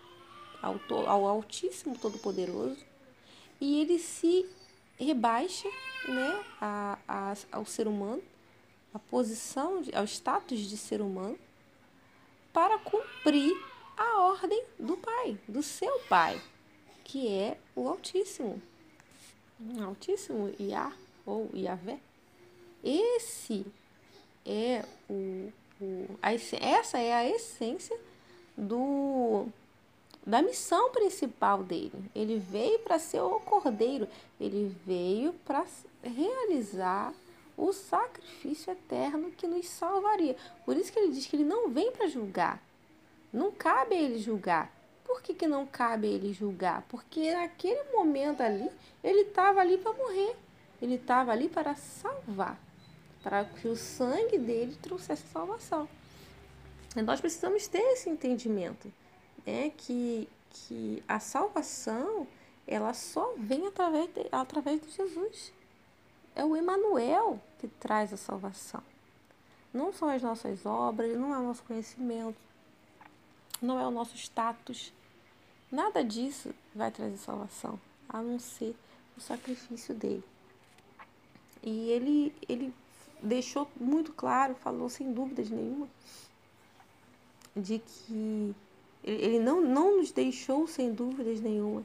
[0.62, 2.84] ao, ao Altíssimo Todo-Poderoso,
[3.62, 4.46] e ele se
[4.98, 5.70] rebaixa
[6.08, 8.22] né, a, a, ao ser humano,
[8.94, 11.38] a posição, ao status de ser humano,
[12.52, 13.56] para cumprir
[13.98, 16.42] a ordem do Pai, do seu Pai,
[17.10, 18.62] que é o Altíssimo.
[19.84, 20.94] Altíssimo, Iá
[21.26, 22.00] ou Iavé.
[22.84, 23.66] Esse
[24.46, 28.00] é o, o a, essa é a essência
[28.56, 29.48] do
[30.24, 32.12] da missão principal dele.
[32.14, 34.08] Ele veio para ser o cordeiro,
[34.40, 35.66] ele veio para
[36.04, 37.12] realizar
[37.58, 40.36] o sacrifício eterno que nos salvaria.
[40.64, 42.62] Por isso que ele diz que ele não vem para julgar.
[43.34, 44.79] Não cabe a ele julgar.
[45.10, 46.84] Por que, que não cabe ele julgar?
[46.88, 48.70] Porque naquele momento ali,
[49.04, 50.36] ele estava ali para morrer.
[50.80, 52.62] Ele estava ali para salvar.
[53.24, 55.90] Para que o sangue dele trouxesse salvação.
[56.96, 58.94] E nós precisamos ter esse entendimento
[59.48, 62.28] é que, que a salvação
[62.68, 65.52] ela só vem através de, através de Jesus.
[66.36, 68.84] É o Emanuel que traz a salvação.
[69.74, 72.38] Não são as nossas obras, não é o nosso conhecimento,
[73.60, 74.94] não é o nosso status.
[75.72, 78.76] Nada disso vai trazer salvação, a não ser
[79.18, 80.24] o sacrifício dele.
[81.62, 82.74] E ele, ele
[83.22, 85.88] deixou muito claro, falou sem dúvidas nenhuma,
[87.56, 88.56] de que
[89.04, 91.84] ele não, não nos deixou, sem dúvidas nenhuma,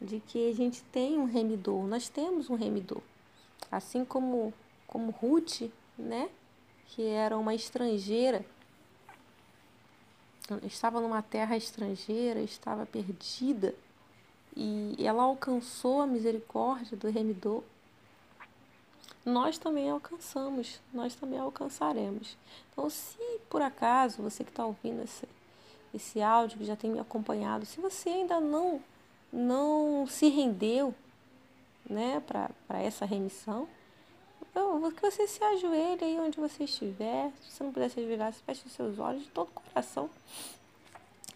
[0.00, 1.86] de que a gente tem um remidor.
[1.86, 3.02] Nós temos um remidor.
[3.70, 4.54] Assim como,
[4.86, 6.30] como Ruth, né?
[6.88, 8.44] que era uma estrangeira,
[10.64, 13.74] estava numa terra estrangeira, estava perdida,
[14.56, 17.62] e ela alcançou a misericórdia do remidor.
[19.24, 22.36] Nós também alcançamos, nós também alcançaremos.
[22.72, 25.28] Então, se por acaso você que está ouvindo esse,
[25.94, 28.80] esse áudio, que já tem me acompanhado, se você ainda não,
[29.32, 30.94] não se rendeu
[31.88, 33.68] né, para essa remissão,
[34.92, 37.30] que você se ajoelhe aí onde você estiver.
[37.42, 40.10] Se você não puder se ajoelhar, feche os seus olhos de todo o coração.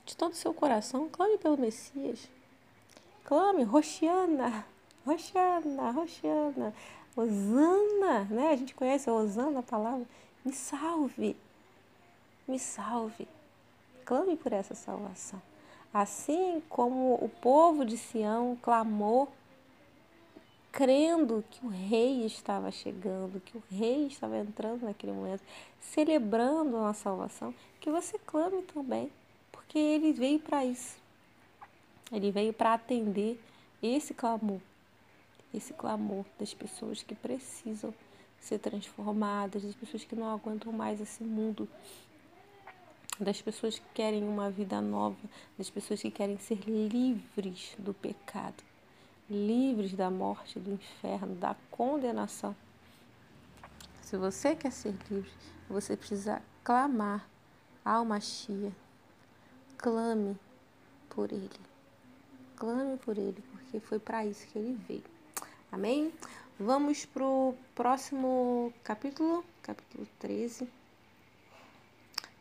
[0.04, 2.28] De todo o seu coração, clame pelo Messias.
[3.24, 4.66] Clame, Roxiana,
[5.06, 6.74] Roxiana, Roxiana,
[7.16, 8.50] Osana, né?
[8.52, 10.06] A gente conhece a Osana, a palavra.
[10.44, 11.36] Me salve,
[12.48, 13.28] me salve
[14.04, 15.40] clame por essa salvação.
[15.92, 19.28] Assim como o povo de Sião clamou,
[20.72, 25.42] crendo que o rei estava chegando, que o rei estava entrando naquele momento,
[25.78, 29.12] celebrando a salvação, que você clame também,
[29.52, 30.96] porque ele veio para isso.
[32.10, 33.38] Ele veio para atender
[33.82, 34.60] esse clamor,
[35.52, 37.94] esse clamor das pessoas que precisam
[38.40, 41.68] ser transformadas, das pessoas que não aguentam mais esse mundo
[43.20, 45.16] das pessoas que querem uma vida nova,
[45.56, 48.64] das pessoas que querem ser livres do pecado,
[49.32, 52.54] livres da morte, do inferno, da condenação.
[54.02, 55.30] Se você quer ser livre,
[55.68, 57.26] você precisa clamar
[57.84, 58.72] ao Machia.
[59.78, 60.38] Clame
[61.08, 61.50] por ele.
[62.56, 65.04] Clame por ele, porque foi para isso que ele veio.
[65.72, 66.12] Amém?
[66.60, 70.68] Vamos para o próximo capítulo, capítulo 13.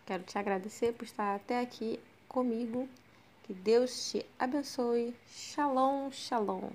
[0.05, 2.87] Quero te agradecer por estar até aqui comigo.
[3.43, 5.15] Que Deus te abençoe.
[5.27, 6.71] Shalom, shalom.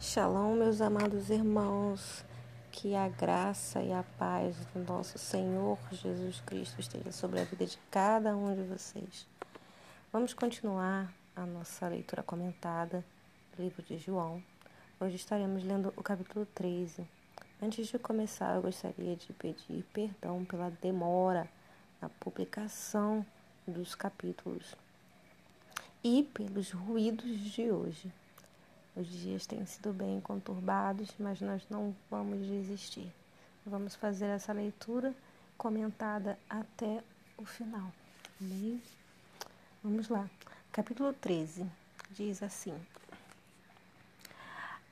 [0.00, 2.24] Shalom, meus amados irmãos.
[2.70, 7.64] Que a graça e a paz do nosso Senhor Jesus Cristo esteja sobre a vida
[7.64, 9.26] de cada um de vocês.
[10.12, 13.04] Vamos continuar a nossa leitura comentada
[13.56, 14.42] do livro de João.
[15.00, 17.06] Hoje estaremos lendo o capítulo 13
[17.60, 21.48] Antes de começar, eu gostaria de pedir perdão pela demora
[22.02, 23.24] na publicação
[23.66, 24.74] dos capítulos
[26.02, 28.12] e pelos ruídos de hoje.
[28.94, 33.12] Os dias têm sido bem conturbados, mas nós não vamos desistir.
[33.64, 35.14] Vamos fazer essa leitura
[35.58, 37.02] comentada até
[37.36, 37.92] o final.
[38.40, 38.82] Amém?
[39.82, 40.28] Vamos lá.
[40.72, 41.66] Capítulo 13
[42.10, 42.74] diz assim: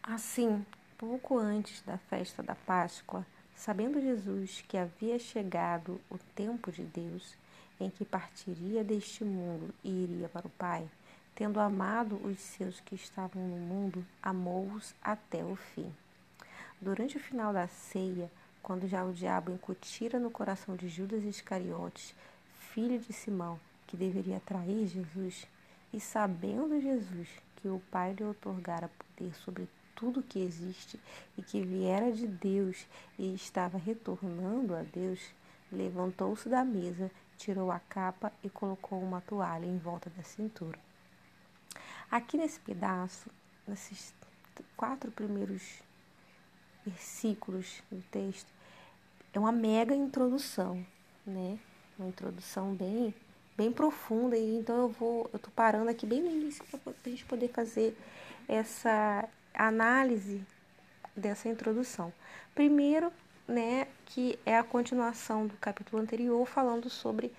[0.02, 0.64] Assim,
[0.96, 7.34] Pouco antes da festa da Páscoa, sabendo Jesus que havia chegado o tempo de Deus,
[7.80, 10.88] em que partiria deste mundo e iria para o Pai,
[11.34, 15.92] tendo amado os seus que estavam no mundo, amou-os até o fim.
[16.80, 18.30] Durante o final da ceia,
[18.62, 22.14] quando já o diabo incutira no coração de Judas Iscariotes,
[22.72, 25.46] filho de Simão, que deveria trair Jesus,
[25.92, 30.98] e sabendo Jesus que o Pai lhe otorgara poder sobre tudo que existe
[31.38, 32.86] e que viera de Deus
[33.18, 35.20] e estava retornando a Deus,
[35.70, 40.78] levantou-se da mesa, tirou a capa e colocou uma toalha em volta da cintura.
[42.10, 43.30] Aqui nesse pedaço,
[43.66, 44.14] nesses
[44.76, 45.82] quatro primeiros
[46.84, 48.52] versículos do texto,
[49.32, 50.84] é uma mega introdução,
[51.26, 51.58] né?
[51.98, 53.14] Uma introdução bem
[53.56, 57.08] bem profunda e então eu vou eu tô parando aqui bem no início para a
[57.08, 57.96] gente poder fazer
[58.48, 60.44] essa análise
[61.16, 62.12] dessa introdução.
[62.54, 63.12] Primeiro,
[63.46, 67.32] né, que é a continuação do capítulo anterior falando sobre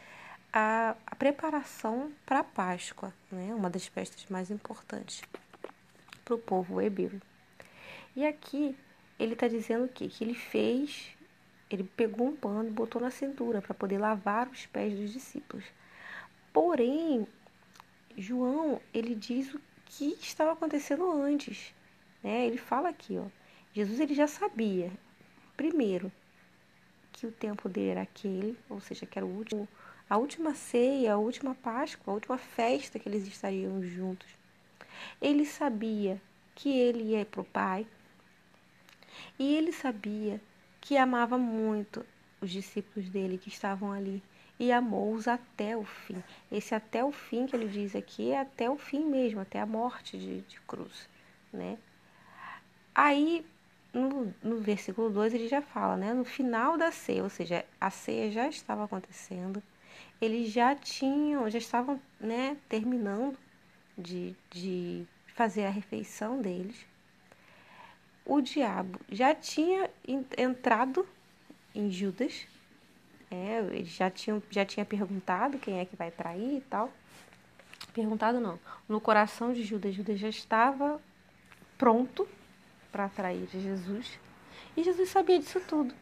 [0.53, 5.21] a, a preparação para a Páscoa, né, uma das festas mais importantes
[6.23, 7.19] para o povo hebreu.
[8.15, 8.75] E aqui
[9.19, 10.07] ele está dizendo o quê?
[10.07, 11.15] Que ele fez,
[11.69, 15.65] ele pegou um pano e botou na cintura para poder lavar os pés dos discípulos.
[16.53, 17.27] Porém,
[18.17, 21.73] João, ele diz o que estava acontecendo antes.
[22.23, 22.47] Né?
[22.47, 23.25] Ele fala aqui, ó,
[23.73, 24.91] Jesus ele já sabia,
[25.55, 26.11] primeiro,
[27.11, 29.67] que o tempo dele era aquele, ou seja, que era o último,
[30.09, 34.27] a última ceia, a última Páscoa, a última festa que eles estariam juntos.
[35.21, 36.21] Ele sabia
[36.53, 37.87] que ele ia para o Pai
[39.39, 40.41] e ele sabia
[40.81, 42.05] que amava muito
[42.41, 44.21] os discípulos dele que estavam ali
[44.59, 46.23] e amou-os até o fim.
[46.51, 49.65] Esse até o fim que ele diz aqui é até o fim mesmo, até a
[49.65, 51.09] morte de, de cruz,
[51.51, 51.77] né?
[52.93, 53.45] Aí,
[53.95, 56.13] no, no versículo 2, ele já fala, né?
[56.13, 59.63] No final da ceia, ou seja, a ceia já estava acontecendo,
[60.21, 63.38] eles já tinham, já estavam, né, terminando
[63.97, 66.86] de, de fazer a refeição deles.
[68.25, 69.89] O diabo já tinha
[70.38, 71.08] entrado
[71.73, 72.45] em Judas,
[73.31, 76.91] é, ele já tinha, já tinha perguntado quem é que vai trair e tal.
[77.93, 78.60] Perguntado não.
[78.89, 80.99] No coração de Judas, Judas já estava
[81.77, 82.27] pronto
[82.95, 84.17] para trair Jesus.
[84.77, 85.93] E Jesus sabia disso tudo.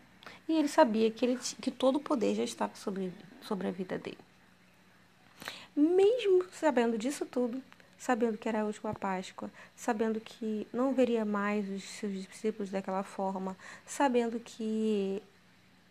[0.47, 3.97] E ele sabia que, ele, que todo o poder já estava sobre, sobre a vida
[3.97, 4.19] dele.
[5.75, 7.63] Mesmo sabendo disso tudo,
[7.97, 13.01] sabendo que era a última Páscoa, sabendo que não veria mais os seus discípulos daquela
[13.01, 15.19] forma, sabendo que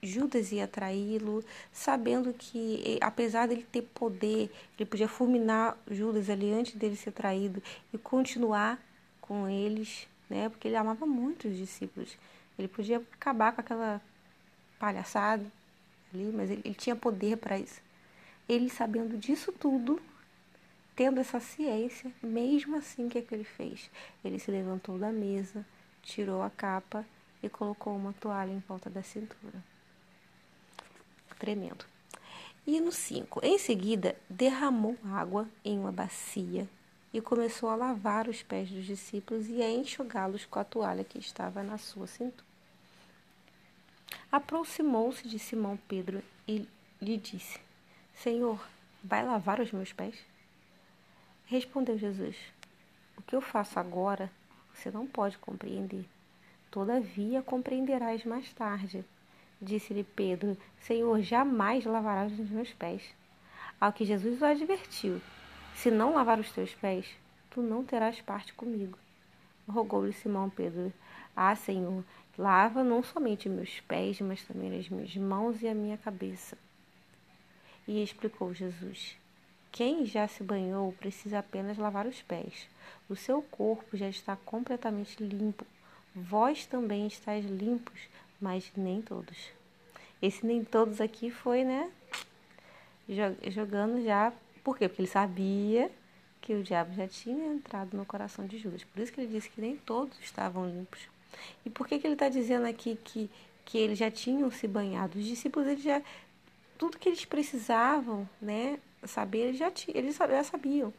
[0.00, 6.76] Judas ia traí-lo, sabendo que, apesar dele ter poder, ele podia fulminar Judas ali antes
[6.76, 7.60] dele ser traído
[7.92, 8.80] e continuar
[9.20, 10.48] com eles, né?
[10.48, 12.16] Porque ele amava muito os discípulos.
[12.58, 14.00] Ele podia acabar com aquela
[14.78, 15.44] palhaçada
[16.12, 17.80] ali, mas ele, ele tinha poder para isso.
[18.48, 20.00] Ele sabendo disso tudo,
[20.96, 23.90] tendo essa ciência, mesmo assim, o que, é que ele fez?
[24.24, 25.64] Ele se levantou da mesa,
[26.02, 27.04] tirou a capa
[27.42, 29.62] e colocou uma toalha em volta da cintura
[31.42, 31.84] tremendo.
[32.64, 36.68] E no 5, em seguida, derramou água em uma bacia
[37.12, 41.18] e começou a lavar os pés dos discípulos e a enxugá-los com a toalha que
[41.18, 42.44] estava na sua cintura.
[44.30, 46.66] Aproximou-se de Simão Pedro e
[47.00, 47.60] lhe disse:
[48.14, 48.58] Senhor,
[49.04, 50.14] vai lavar os meus pés?
[51.46, 52.36] Respondeu Jesus:
[53.16, 54.30] O que eu faço agora
[54.74, 56.06] você não pode compreender.
[56.70, 59.04] Todavia compreenderás mais tarde.
[59.60, 63.02] Disse-lhe Pedro: Senhor, jamais lavarás os meus pés.
[63.80, 65.20] Ao que Jesus o advertiu:
[65.74, 67.06] Se não lavar os teus pés,
[67.50, 68.98] tu não terás parte comigo.
[69.68, 70.92] Rogou-lhe Simão Pedro:
[71.34, 72.04] Ah, Senhor,
[72.36, 76.56] lava não somente meus pés, mas também as minhas mãos e a minha cabeça.
[77.86, 79.16] E explicou Jesus:
[79.70, 82.68] Quem já se banhou precisa apenas lavar os pés.
[83.08, 85.66] O seu corpo já está completamente limpo.
[86.14, 88.08] Vós também estáis limpos,
[88.40, 89.50] mas nem todos.
[90.20, 91.90] Esse nem todos aqui foi, né?
[93.48, 94.32] Jogando já.
[94.62, 94.88] Por quê?
[94.88, 95.90] Porque ele sabia
[96.40, 98.84] que o diabo já tinha entrado no coração de Judas.
[98.84, 101.00] Por isso que ele disse que nem todos estavam limpos.
[101.64, 103.30] E por que, que ele está dizendo aqui que,
[103.64, 105.18] que eles já tinham se banhado?
[105.18, 106.02] Os discípulos, eles já.
[106.76, 108.78] Tudo que eles precisavam, né?
[109.04, 110.92] Saber, eles já, eles já sabiam.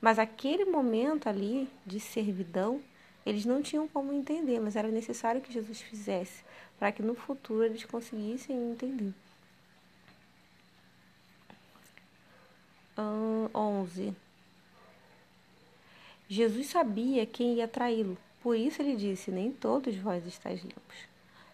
[0.00, 2.80] Mas aquele momento ali de servidão,
[3.26, 6.44] eles não tinham como entender, mas era necessário que Jesus fizesse
[6.78, 9.12] para que no futuro eles conseguissem entender.
[13.00, 14.12] Hum, 11.
[16.28, 20.96] Jesus sabia quem ia traí-lo, por isso ele disse: Nem todos vós estáis limpos.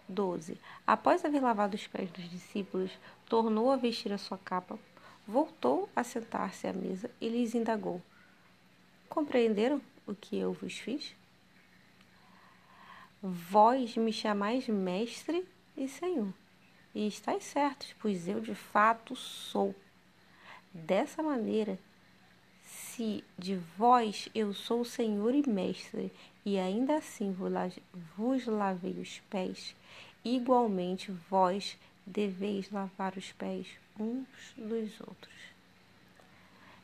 [0.09, 0.59] 12.
[0.87, 2.91] Após haver lavado os pés dos discípulos,
[3.29, 4.79] tornou a vestir a sua capa,
[5.29, 8.01] voltou a sentar-se à mesa e lhes indagou:
[9.07, 11.15] Compreenderam o que eu vos fiz?
[13.23, 16.33] Vós me chamais mestre e senhor,
[16.95, 19.75] e estáis certos, pois eu de fato sou.
[20.75, 21.79] Dessa maneira,
[22.65, 26.13] se de vós eu sou senhor e mestre,
[26.45, 27.33] e ainda assim
[28.17, 29.77] vos lavei os pés,
[30.25, 33.69] igualmente vós deveis lavar os pés
[33.99, 35.35] uns dos outros.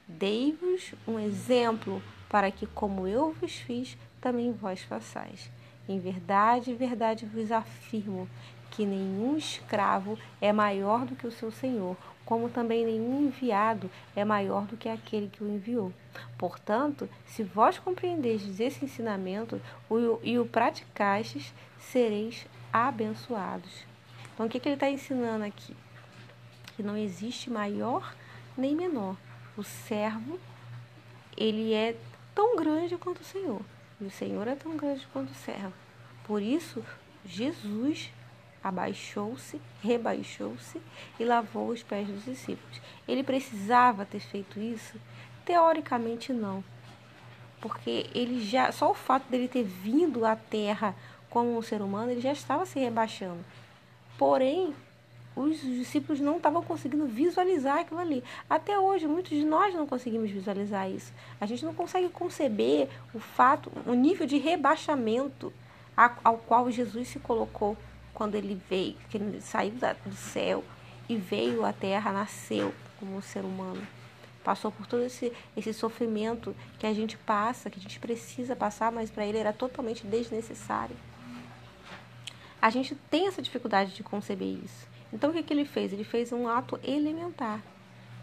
[0.06, 5.50] Dei-vos um exemplo para que, como eu vos fiz, também vós façais.
[5.88, 8.28] Em verdade, verdade vos afirmo
[8.70, 11.96] que nenhum escravo é maior do que o seu senhor,
[12.30, 15.92] como também nenhum enviado é maior do que aquele que o enviou.
[16.38, 19.60] Portanto, se vós compreendeis esse ensinamento
[20.22, 23.84] e o praticastes, sereis abençoados.
[24.32, 25.76] Então, o que, que ele está ensinando aqui?
[26.76, 28.14] Que não existe maior
[28.56, 29.16] nem menor.
[29.56, 30.38] O servo,
[31.36, 31.96] ele é
[32.32, 33.60] tão grande quanto o Senhor.
[34.00, 35.72] E o Senhor é tão grande quanto o servo.
[36.22, 36.80] Por isso,
[37.24, 38.12] Jesus
[38.62, 40.80] abaixou-se, rebaixou-se
[41.18, 42.80] e lavou os pés dos discípulos.
[43.08, 44.98] Ele precisava ter feito isso?
[45.44, 46.62] Teoricamente não.
[47.60, 50.94] Porque ele já, só o fato dele ter vindo à terra
[51.28, 53.44] como um ser humano, ele já estava se rebaixando.
[54.18, 54.74] Porém,
[55.34, 58.22] os discípulos não estavam conseguindo visualizar aquilo ali.
[58.48, 61.12] Até hoje, muitos de nós não conseguimos visualizar isso.
[61.40, 65.52] A gente não consegue conceber o fato, o nível de rebaixamento
[66.24, 67.76] ao qual Jesus se colocou
[68.14, 69.72] quando ele veio, que ele saiu
[70.04, 70.64] do céu
[71.08, 73.86] e veio à terra, nasceu como um ser humano.
[74.44, 78.90] Passou por todo esse, esse sofrimento que a gente passa, que a gente precisa passar,
[78.90, 80.96] mas para ele era totalmente desnecessário.
[82.60, 84.86] A gente tem essa dificuldade de conceber isso.
[85.12, 85.92] Então o que, que ele fez?
[85.92, 87.60] Ele fez um ato elementar,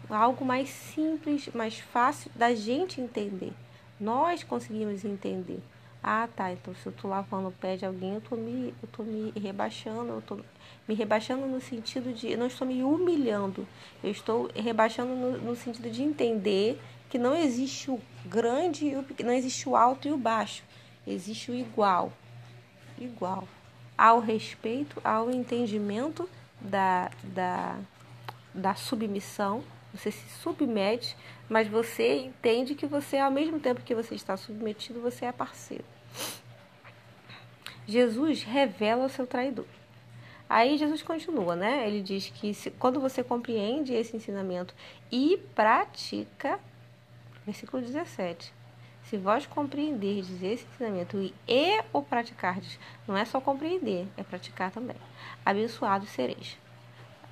[0.08, 3.52] algo mais simples, mais fácil da gente entender.
[4.00, 5.60] Nós conseguimos entender.
[6.02, 6.52] Ah, tá.
[6.52, 9.32] Então, se eu tô lavando o pé de alguém, eu tô me, eu tô me
[9.38, 10.38] rebaixando, eu tô
[10.86, 12.32] me rebaixando no sentido de.
[12.32, 13.66] Eu não estou me humilhando.
[14.02, 16.80] Eu estou rebaixando no, no sentido de entender
[17.10, 20.62] que não existe o grande e o não existe o alto e o baixo.
[21.06, 22.12] Existe o igual.
[22.98, 23.48] Igual.
[23.96, 26.28] Ao respeito, ao entendimento
[26.60, 27.78] da, da,
[28.54, 29.62] da submissão.
[29.92, 31.16] Você se submete
[31.48, 35.84] mas você entende que você, ao mesmo tempo que você está submetido, você é parceiro.
[37.86, 39.64] Jesus revela o seu traidor.
[40.48, 41.86] Aí Jesus continua, né?
[41.86, 44.74] Ele diz que se, quando você compreende esse ensinamento
[45.10, 46.58] e pratica,
[47.44, 48.52] versículo 17,
[49.04, 54.70] se vós compreenderdes esse ensinamento e, e o praticardes, não é só compreender, é praticar
[54.70, 54.96] também,
[55.44, 56.58] abençoados sereis.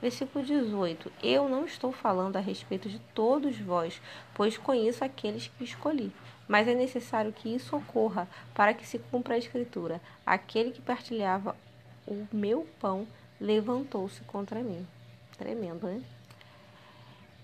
[0.06, 4.00] Versículo 18: Eu não estou falando a respeito de todos vós,
[4.34, 6.12] pois conheço aqueles que escolhi.
[6.46, 11.56] Mas é necessário que isso ocorra para que se cumpra a Escritura: Aquele que partilhava
[12.06, 13.04] o meu pão
[13.40, 14.86] levantou-se contra mim.
[15.36, 16.00] Tremendo, né?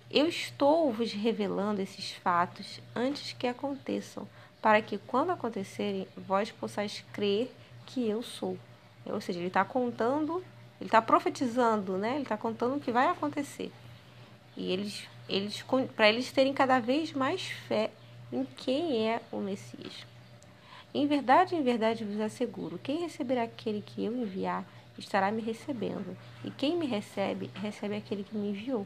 [0.08, 4.28] Eu estou vos revelando esses fatos antes que aconteçam,
[4.60, 7.52] para que, quando acontecerem, vós possais crer
[7.86, 8.56] que eu sou.
[9.04, 10.44] Ou seja, ele está contando
[10.82, 12.14] ele está profetizando, né?
[12.14, 13.70] Ele está contando o que vai acontecer.
[14.56, 15.64] E eles, eles
[15.94, 17.92] para eles terem cada vez mais fé
[18.32, 20.04] em quem é o Messias.
[20.92, 24.64] Em verdade, em verdade vos asseguro: quem receber aquele que eu enviar,
[24.98, 28.84] estará me recebendo, e quem me recebe, recebe aquele que me enviou.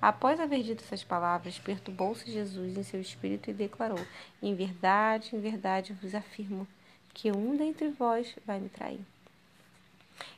[0.00, 4.00] Após haver dito essas palavras, perturbou-se Jesus em seu espírito e declarou:
[4.42, 6.66] Em verdade, em verdade vos afirmo
[7.12, 9.00] que um dentre vós vai me trair.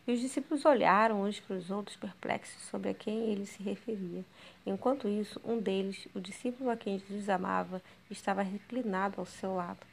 [0.07, 4.25] E os discípulos olharam uns para os outros perplexos sobre a quem ele se referia.
[4.67, 9.87] Enquanto isso, um deles, o discípulo a quem Jesus amava, estava reclinado ao seu lado.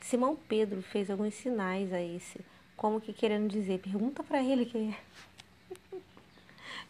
[0.00, 2.40] Simão Pedro fez alguns sinais a esse,
[2.76, 5.96] como que querendo dizer: pergunta para ele quem é.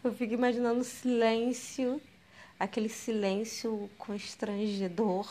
[0.04, 2.00] Eu fico imaginando o silêncio,
[2.58, 5.26] aquele silêncio constrangedor,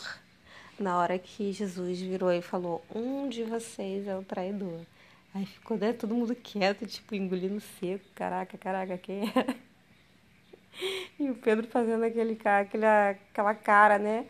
[0.80, 4.82] na hora que Jesus virou e falou: Um de vocês é o traidor.
[5.36, 8.06] Aí ficou né, todo mundo quieto, tipo, engolindo seco.
[8.16, 9.56] Caraca, caraca, quem é?
[11.20, 14.26] E o Pedro fazendo aquele, aquela, aquela cara, né?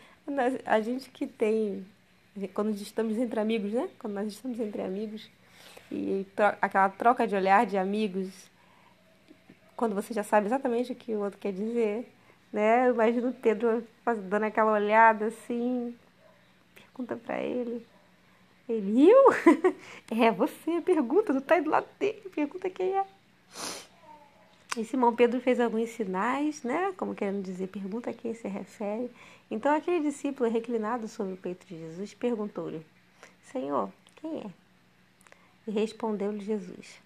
[0.66, 1.86] A gente que tem.
[2.54, 3.90] Quando estamos entre amigos, né?
[3.98, 5.30] Quando nós estamos entre amigos.
[5.92, 6.26] E
[6.62, 8.30] aquela troca de olhar de amigos.
[9.76, 12.12] Quando você já sabe exatamente o que o outro quer dizer.
[12.54, 12.88] Né?
[12.88, 13.84] Eu imagino o Pedro
[14.30, 15.96] dando aquela olhada assim.
[16.76, 17.86] Pergunta pra ele.
[18.68, 19.26] Ele, eu?
[20.12, 23.06] é você, pergunta, tu tá aí do lado dele, pergunta quem é.
[24.76, 26.94] E Simão Pedro fez alguns sinais, né?
[26.98, 29.10] Como querendo dizer, pergunta a quem se refere.
[29.50, 32.86] Então aquele discípulo reclinado sobre o peito de Jesus perguntou-lhe:
[33.52, 34.50] Senhor, quem é?
[35.68, 37.00] E respondeu-lhe Jesus: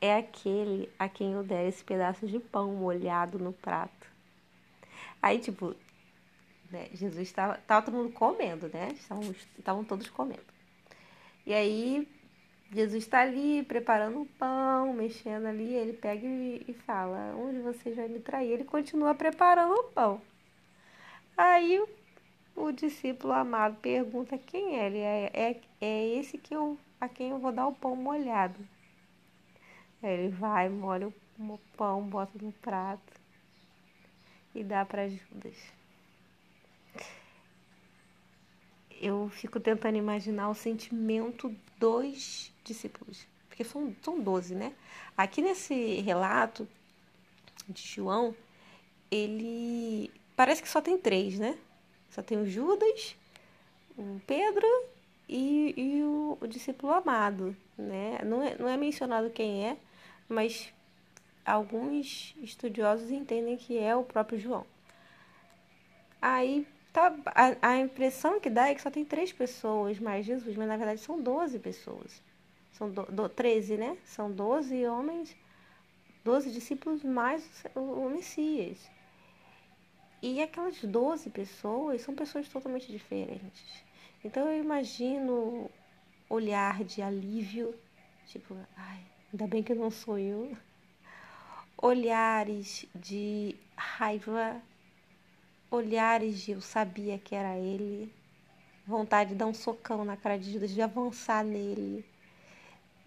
[0.00, 4.08] É aquele a quem eu der esse pedaço de pão molhado no prato.
[5.22, 5.76] Aí, tipo,
[6.70, 8.88] né, Jesus estava, todo mundo comendo, né?
[9.56, 10.57] Estavam todos comendo.
[11.48, 12.06] E aí
[12.70, 18.06] Jesus está ali preparando o pão, mexendo ali, ele pega e, fala: Onde você vai
[18.06, 18.52] me trair?
[18.52, 20.20] Ele continua preparando o pão.
[21.34, 21.82] Aí
[22.54, 24.98] o discípulo amado pergunta quem é ele.
[24.98, 28.60] É, é, é esse que eu, a quem eu vou dar o pão molhado.
[30.02, 33.14] Aí ele vai, molha o pão, bota no prato
[34.54, 35.77] e dá para Judas.
[39.00, 44.74] Eu fico tentando imaginar o sentimento dos discípulos, porque são, são 12, né?
[45.16, 46.68] Aqui nesse relato
[47.68, 48.34] de João,
[49.10, 51.56] ele parece que só tem três, né?
[52.10, 53.16] Só tem o Judas,
[53.96, 54.66] o Pedro
[55.28, 58.18] e, e o, o, discípulo amado, né?
[58.24, 59.76] Não é, não é mencionado quem é,
[60.28, 60.72] mas
[61.44, 64.66] alguns estudiosos entendem que é o próprio João.
[66.20, 66.66] Aí
[66.98, 67.14] tá,
[67.62, 70.76] a, a impressão que dá é que só tem três pessoas mais Jesus, mas na
[70.76, 72.22] verdade são doze pessoas.
[72.72, 73.96] São do, do, 13, né?
[74.04, 75.36] São doze homens,
[76.24, 78.78] doze discípulos mais o, o Messias.
[80.20, 83.84] E aquelas 12 pessoas são pessoas totalmente diferentes.
[84.24, 85.70] Então eu imagino
[86.28, 87.72] olhar de alívio,
[88.26, 89.00] tipo, ai,
[89.32, 90.56] ainda bem que não sou eu.
[91.80, 94.60] Olhares de raiva,
[95.70, 98.12] olhares de eu sabia que era ele,
[98.86, 102.04] vontade de dar um socão na cara de Judas, de avançar nele.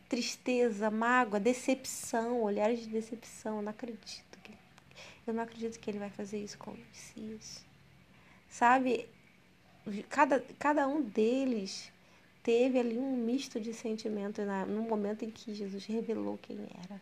[0.09, 4.31] Tristeza, mágoa, decepção, olhares de decepção, não acredito
[5.25, 7.63] eu não acredito que ele vai fazer isso com o Messias.
[8.49, 9.07] Sabe?
[10.09, 11.91] Cada, cada um deles
[12.43, 16.99] teve ali um misto de sentimento na, no momento em que Jesus revelou quem era.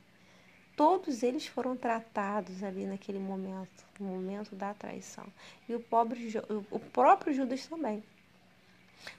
[0.80, 5.26] Todos eles foram tratados ali naquele momento, no momento da traição.
[5.68, 6.32] E o, pobre,
[6.72, 8.02] o próprio Judas também.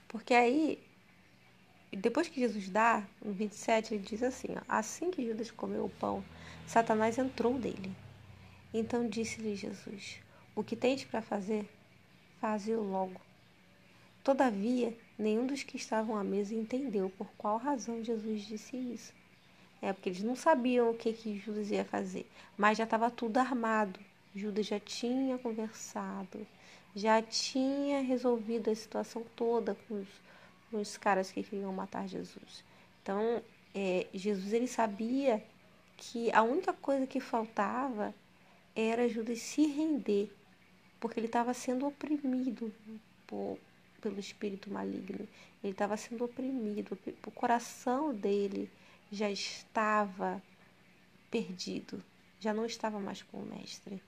[0.07, 0.79] Porque aí,
[1.91, 5.89] depois que Jesus dá, no 27, ele diz assim: ó, Assim que Judas comeu o
[5.99, 6.23] pão,
[6.65, 7.95] Satanás entrou dele.
[8.73, 10.17] Então disse-lhe Jesus:
[10.55, 11.69] O que tens para fazer,
[12.39, 13.21] faze-o logo.
[14.23, 19.20] Todavia, nenhum dos que estavam à mesa entendeu por qual razão Jesus disse isso.
[19.81, 23.37] É porque eles não sabiam o que, que Judas ia fazer, mas já estava tudo
[23.37, 23.99] armado.
[24.35, 26.45] Judas já tinha conversado,
[26.95, 30.07] já tinha resolvido a situação toda com os,
[30.69, 32.63] com os caras que queriam matar Jesus.
[33.01, 33.41] Então,
[33.73, 35.43] é, Jesus ele sabia
[35.97, 38.13] que a única coisa que faltava
[38.75, 40.31] era Judas se render,
[40.99, 42.73] porque ele estava sendo oprimido
[43.27, 43.57] por,
[43.99, 45.27] pelo espírito maligno.
[45.63, 48.69] Ele estava sendo oprimido, o coração dele
[49.11, 50.41] já estava
[51.29, 52.01] perdido,
[52.39, 54.01] já não estava mais com o mestre.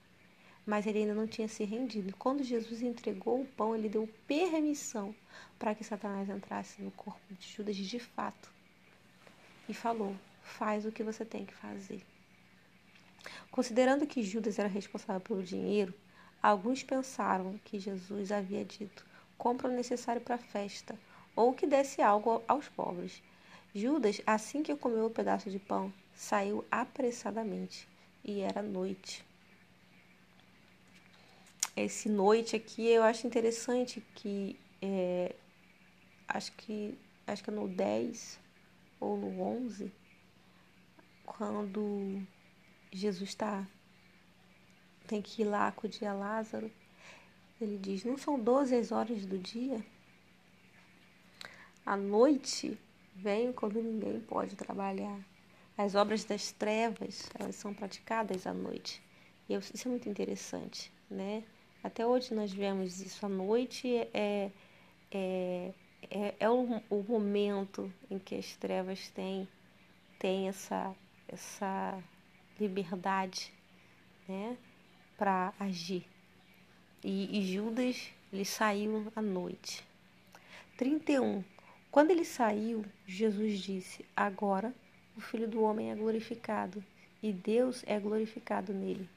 [0.66, 2.16] Mas ele ainda não tinha se rendido.
[2.16, 5.14] Quando Jesus entregou o pão, ele deu permissão
[5.58, 8.50] para que Satanás entrasse no corpo de Judas de fato.
[9.68, 12.02] E falou: faz o que você tem que fazer.
[13.50, 15.94] Considerando que Judas era responsável pelo dinheiro,
[16.42, 19.04] alguns pensaram que Jesus havia dito:
[19.36, 20.98] compra o necessário para a festa,
[21.36, 23.22] ou que desse algo aos pobres.
[23.74, 27.88] Judas, assim que comeu o pedaço de pão, saiu apressadamente,
[28.24, 29.24] e era noite.
[31.76, 35.34] Esse noite aqui eu acho interessante que é,
[36.28, 36.96] acho que
[37.26, 38.38] acho que é no 10
[39.00, 39.92] ou no 11,
[41.26, 42.22] quando
[42.92, 43.66] Jesus está
[45.08, 46.70] tem que ir lá acudir a Lázaro.
[47.60, 49.84] Ele diz: Não são 12 as horas do dia?
[51.84, 52.78] A noite
[53.14, 55.18] vem quando ninguém pode trabalhar.
[55.76, 59.02] As obras das trevas, elas são praticadas à noite.
[59.48, 61.44] E isso é muito interessante, né?
[61.82, 63.26] Até hoje nós vemos isso.
[63.26, 64.50] A noite é,
[65.10, 65.72] é,
[66.10, 69.46] é, é o, o momento em que as trevas têm,
[70.18, 70.94] têm essa,
[71.28, 72.02] essa
[72.58, 73.52] liberdade
[74.26, 74.56] né,
[75.18, 76.06] para agir.
[77.02, 79.84] E, e Judas ele saiu à noite.
[80.76, 81.44] 31.
[81.94, 84.74] Quando ele saiu, Jesus disse: Agora
[85.16, 86.82] o Filho do Homem é glorificado
[87.22, 89.08] e Deus é glorificado nele.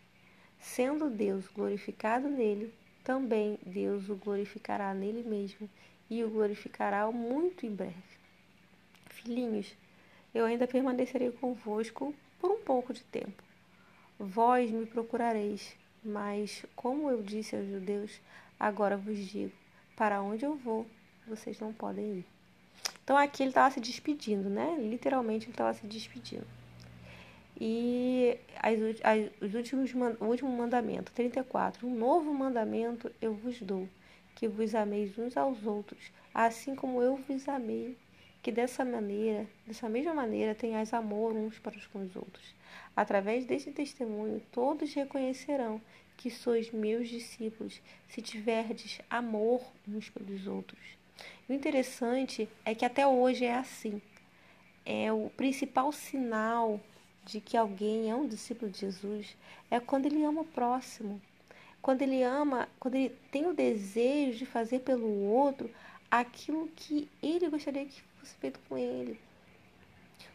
[0.59, 2.71] Sendo Deus glorificado nele,
[3.03, 5.67] também Deus o glorificará nele mesmo
[6.07, 7.95] e o glorificará muito em breve.
[9.07, 9.75] Filhinhos,
[10.31, 13.41] eu ainda permanecerei convosco por um pouco de tempo.
[14.19, 15.75] Vós me procurareis,
[16.05, 18.21] mas, como eu disse aos judeus,
[18.59, 19.53] agora vos digo:
[19.95, 20.85] para onde eu vou,
[21.27, 22.36] vocês não podem ir.
[23.03, 24.75] Então aqui ele estava se despedindo, né?
[24.79, 26.45] Literalmente ele estava se despedindo.
[27.59, 31.87] E as, as, os últimos, o último mandamento, 34.
[31.87, 33.89] Um novo mandamento eu vos dou,
[34.35, 37.97] que vos ameis uns aos outros, assim como eu vos amei,
[38.43, 42.53] que dessa maneira, dessa mesma maneira, tenhais amor uns para os com os outros.
[42.95, 45.81] Através deste testemunho, todos reconhecerão
[46.15, 50.96] que sois meus discípulos, se tiverdes amor uns pelos outros.
[51.49, 54.01] O interessante é que até hoje é assim.
[54.85, 56.79] É o principal sinal
[57.25, 59.35] de que alguém é um discípulo de Jesus
[59.69, 61.21] é quando ele ama o próximo.
[61.81, 65.69] Quando ele ama, quando ele tem o desejo de fazer pelo outro
[66.09, 69.19] aquilo que ele gostaria que fosse feito com ele.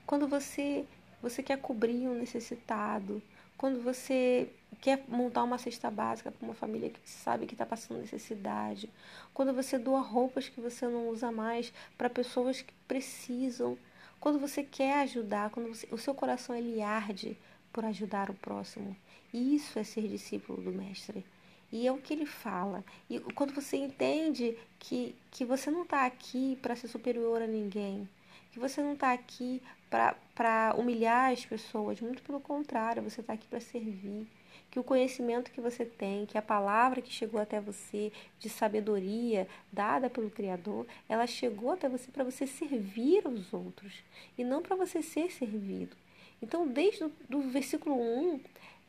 [0.06, 0.84] Quando você
[1.22, 3.22] você quer cobrir um necessitado,
[3.56, 4.50] quando você
[4.82, 8.90] quer montar uma cesta básica para uma família que sabe que está passando necessidade,
[9.32, 13.78] quando você doa roupas que você não usa mais para pessoas que precisam,
[14.18, 17.38] quando você quer ajudar, quando você, o seu coração ele arde
[17.72, 18.96] por ajudar o próximo.
[19.32, 21.24] Isso é ser discípulo do mestre.
[21.70, 22.84] E é o que ele fala.
[23.08, 28.08] E quando você entende que, que você não está aqui para ser superior a ninguém,
[28.50, 33.46] que você não está aqui para humilhar as pessoas, muito pelo contrário, você está aqui
[33.46, 34.26] para servir.
[34.70, 39.46] Que o conhecimento que você tem, que a palavra que chegou até você de sabedoria
[39.70, 44.02] dada pelo Criador, ela chegou até você para você servir os outros
[44.38, 45.96] e não para você ser servido.
[46.40, 48.40] Então, desde o versículo 1,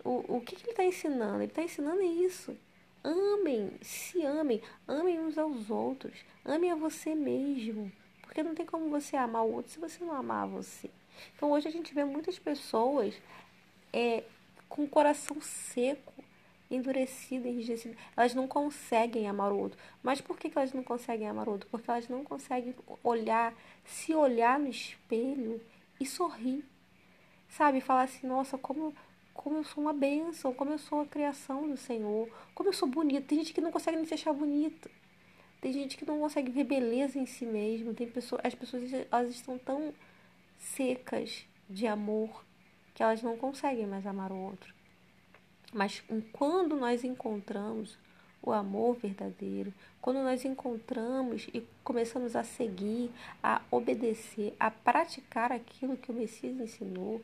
[0.03, 1.37] o, o que, que ele está ensinando?
[1.37, 2.57] Ele está ensinando isso.
[3.03, 6.13] Amem, se amem, amem uns aos outros,
[6.45, 7.91] amem a você mesmo.
[8.21, 10.89] Porque não tem como você amar o outro se você não amar você.
[11.35, 13.13] Então hoje a gente vê muitas pessoas
[13.91, 14.23] é,
[14.73, 16.11] com o coração seco,
[16.69, 17.95] endurecido, enrijecido.
[18.17, 19.77] Elas não conseguem amar o outro.
[20.01, 21.69] Mas por que, que elas não conseguem amar o outro?
[21.69, 23.53] Porque elas não conseguem olhar,
[23.85, 25.61] se olhar no espelho
[25.99, 26.65] e sorrir.
[27.47, 27.81] Sabe?
[27.81, 28.95] Falar assim, nossa, como
[29.31, 32.87] como eu sou uma bênção, como eu sou a criação do Senhor, como eu sou
[32.87, 33.27] bonita.
[33.27, 34.89] Tem gente que não consegue nem se achar bonita.
[35.61, 37.93] Tem gente que não consegue ver beleza em si mesmo.
[37.93, 39.93] Tem pessoas, as pessoas elas estão tão
[40.57, 42.43] secas de amor
[42.93, 44.73] que elas não conseguem mais amar o outro.
[45.73, 47.97] Mas quando nós encontramos
[48.41, 53.09] o amor verdadeiro, quando nós encontramos e começamos a seguir,
[53.41, 57.21] a obedecer, a praticar aquilo que o Messias ensinou,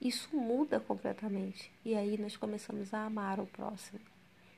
[0.00, 1.70] isso muda completamente.
[1.84, 4.00] E aí nós começamos a amar o próximo.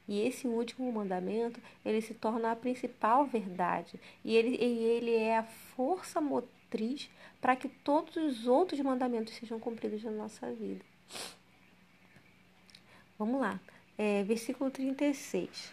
[0.08, 3.98] E esse último mandamento, ele se torna a principal verdade.
[4.24, 6.55] E ele, e ele é a força motriz
[7.40, 10.84] para que todos os outros mandamentos sejam cumpridos na nossa vida.
[13.18, 13.60] Vamos lá.
[13.96, 15.72] É, versículo 36.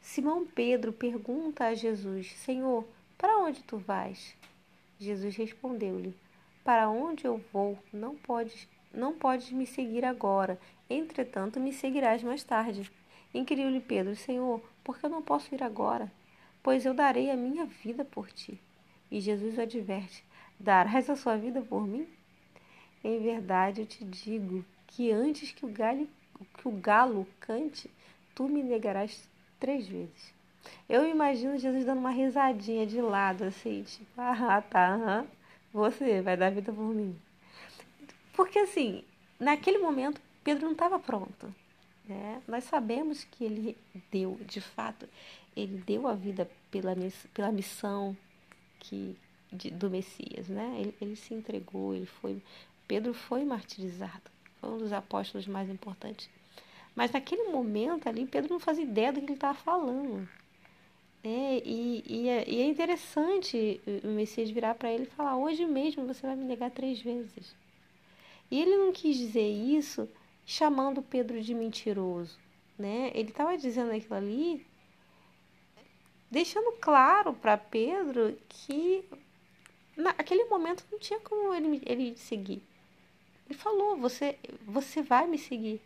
[0.00, 2.86] Simão Pedro pergunta a Jesus: Senhor,
[3.18, 4.34] para onde tu vais?
[4.98, 6.14] Jesus respondeu-lhe:
[6.64, 12.44] para onde eu vou, não podes, não podes me seguir agora, entretanto me seguirás mais
[12.44, 12.90] tarde.
[13.32, 16.10] Inquiriu-lhe Pedro, Senhor, por que eu não posso ir agora?
[16.62, 18.60] Pois eu darei a minha vida por ti.
[19.10, 20.24] E Jesus o adverte,
[20.58, 22.06] darás a sua vida por mim?
[23.02, 26.08] Em verdade eu te digo que antes que o, galho,
[26.58, 27.90] que o galo cante,
[28.34, 30.34] tu me negarás três vezes.
[30.88, 35.26] Eu imagino Jesus dando uma risadinha de lado, assim, tipo, ah, tá, aham.
[35.72, 37.16] Você vai dar vida por mim.
[38.34, 39.04] Porque assim,
[39.38, 41.54] naquele momento, Pedro não estava pronto.
[42.06, 42.42] Né?
[42.46, 43.76] Nós sabemos que ele
[44.10, 45.08] deu, de fato,
[45.56, 46.94] ele deu a vida pela,
[47.32, 48.16] pela missão
[48.80, 49.16] que,
[49.52, 50.48] de, do Messias.
[50.48, 50.76] Né?
[50.80, 52.42] Ele, ele se entregou, ele foi.
[52.88, 56.28] Pedro foi martirizado, foi um dos apóstolos mais importantes.
[56.96, 60.28] Mas naquele momento ali, Pedro não fazia ideia do que ele estava falando.
[61.22, 65.64] É, e, e, é, e é interessante o Messias virar para ele e falar: Hoje
[65.66, 67.54] mesmo você vai me negar três vezes.
[68.50, 70.08] E ele não quis dizer isso
[70.44, 72.38] chamando Pedro de mentiroso.
[72.78, 73.12] Né?
[73.14, 74.66] Ele estava dizendo aquilo ali,
[76.30, 79.04] deixando claro para Pedro que
[79.96, 82.62] naquele momento não tinha como ele, ele seguir.
[83.46, 85.80] Ele falou: você, você vai me seguir.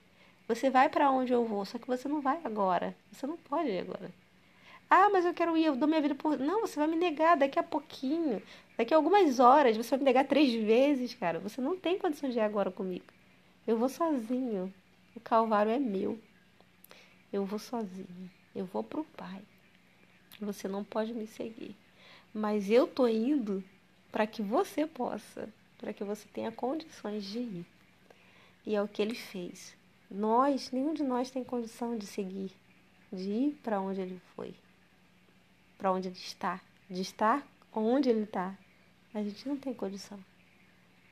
[0.46, 2.94] Você vai para onde eu vou, só que você não vai agora.
[3.10, 4.12] Você não pode ir agora.
[4.90, 6.38] Ah, mas eu quero ir, eu dou minha vida por.
[6.38, 8.42] Não, você vai me negar daqui a pouquinho.
[8.76, 11.38] Daqui a algumas horas você vai me negar três vezes, cara.
[11.40, 13.06] Você não tem condição de ir agora comigo.
[13.66, 14.72] Eu vou sozinho.
[15.16, 16.18] O Calvário é meu.
[17.32, 18.30] Eu vou sozinho.
[18.54, 19.42] Eu vou pro Pai.
[20.40, 21.76] Você não pode me seguir.
[22.32, 23.62] Mas eu tô indo
[24.10, 27.66] para que você possa, para que você tenha condições de ir.
[28.66, 29.76] E é o que ele fez.
[30.10, 32.52] Nós, nenhum de nós tem condição de seguir,
[33.12, 34.54] de ir para onde ele foi
[35.84, 38.56] para onde ele está, de estar onde ele está.
[39.12, 40.18] A gente não tem condição.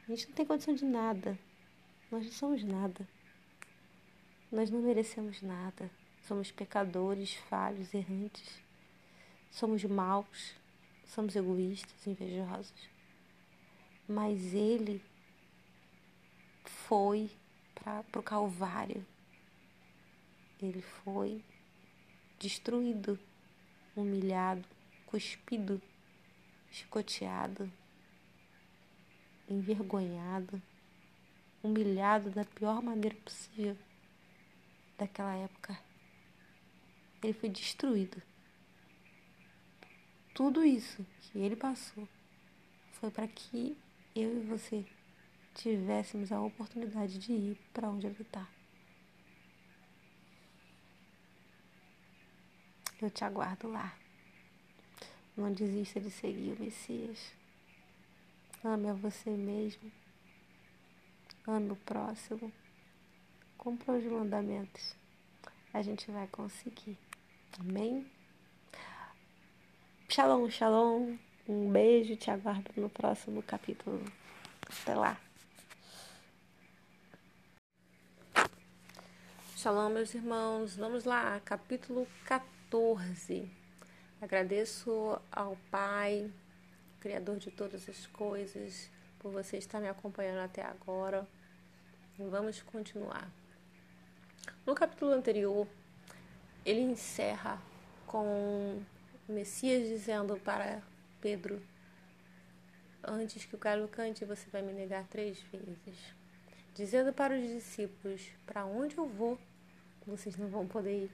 [0.08, 1.38] A gente não tem condição de nada.
[2.10, 3.06] Nós não somos nada.
[4.50, 5.90] Nós não merecemos nada.
[6.26, 8.62] Somos pecadores, falhos, errantes.
[9.52, 10.54] Somos maus.
[11.04, 12.88] somos egoístas, invejosos.
[14.08, 15.02] Mas ele
[16.64, 17.30] foi
[17.74, 19.06] para o Calvário.
[20.60, 21.44] Ele foi
[22.38, 23.18] destruído,
[23.94, 24.64] humilhado,
[25.06, 25.82] cuspido,
[26.70, 27.70] chicoteado,
[29.48, 30.60] envergonhado,
[31.62, 33.76] humilhado da pior maneira possível
[34.96, 35.78] daquela época.
[37.22, 38.31] Ele foi destruído.
[40.44, 42.08] Tudo isso que ele passou
[42.94, 43.78] foi para que
[44.12, 44.84] eu e você
[45.54, 48.48] tivéssemos a oportunidade de ir para onde ele está.
[53.00, 53.96] Eu te aguardo lá.
[55.36, 57.32] Não desista de seguir o Messias.
[58.64, 59.92] Ame a você mesmo.
[61.46, 62.52] Ame o próximo.
[63.56, 64.96] Cumpra os mandamentos.
[65.72, 66.98] A gente vai conseguir.
[67.60, 68.10] Amém?
[70.14, 71.16] Shalom, shalom.
[71.48, 72.16] Um beijo.
[72.16, 73.98] Te aguardo no próximo capítulo.
[74.68, 75.18] Até lá.
[79.56, 80.76] Shalom, meus irmãos.
[80.76, 83.50] Vamos lá, capítulo 14.
[84.20, 86.30] Agradeço ao Pai,
[87.00, 91.26] Criador de todas as coisas, por você estar me acompanhando até agora.
[92.18, 93.30] Vamos continuar.
[94.66, 95.66] No capítulo anterior,
[96.66, 97.58] ele encerra
[98.06, 98.78] com
[99.32, 100.82] Messias dizendo para
[101.20, 101.60] Pedro:
[103.02, 106.14] Antes que o galo cante, você vai me negar três vezes.
[106.74, 109.38] Dizendo para os discípulos: Para onde eu vou?
[110.06, 111.10] vocês não vão poder ir.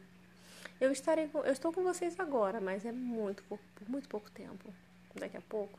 [0.80, 4.72] Eu estarei com, eu estou com vocês agora, mas é muito por muito pouco tempo.
[5.14, 5.78] Daqui a pouco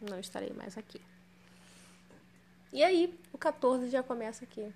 [0.00, 1.00] não estarei mais aqui.
[2.72, 4.72] E aí, o 14 já começa aqui.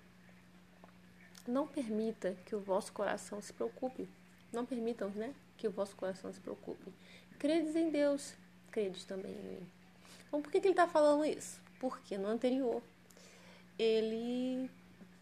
[1.47, 4.09] Não permita que o vosso coração se preocupe.
[4.53, 5.35] Não permitam, né,
[5.65, 6.93] que o vosso coração se preocupe.
[7.39, 8.35] Credes em Deus,
[8.71, 9.67] credes também em mim.
[10.29, 11.59] Então, por que, que ele está falando isso?
[11.81, 12.83] Porque no anterior
[13.79, 14.71] ele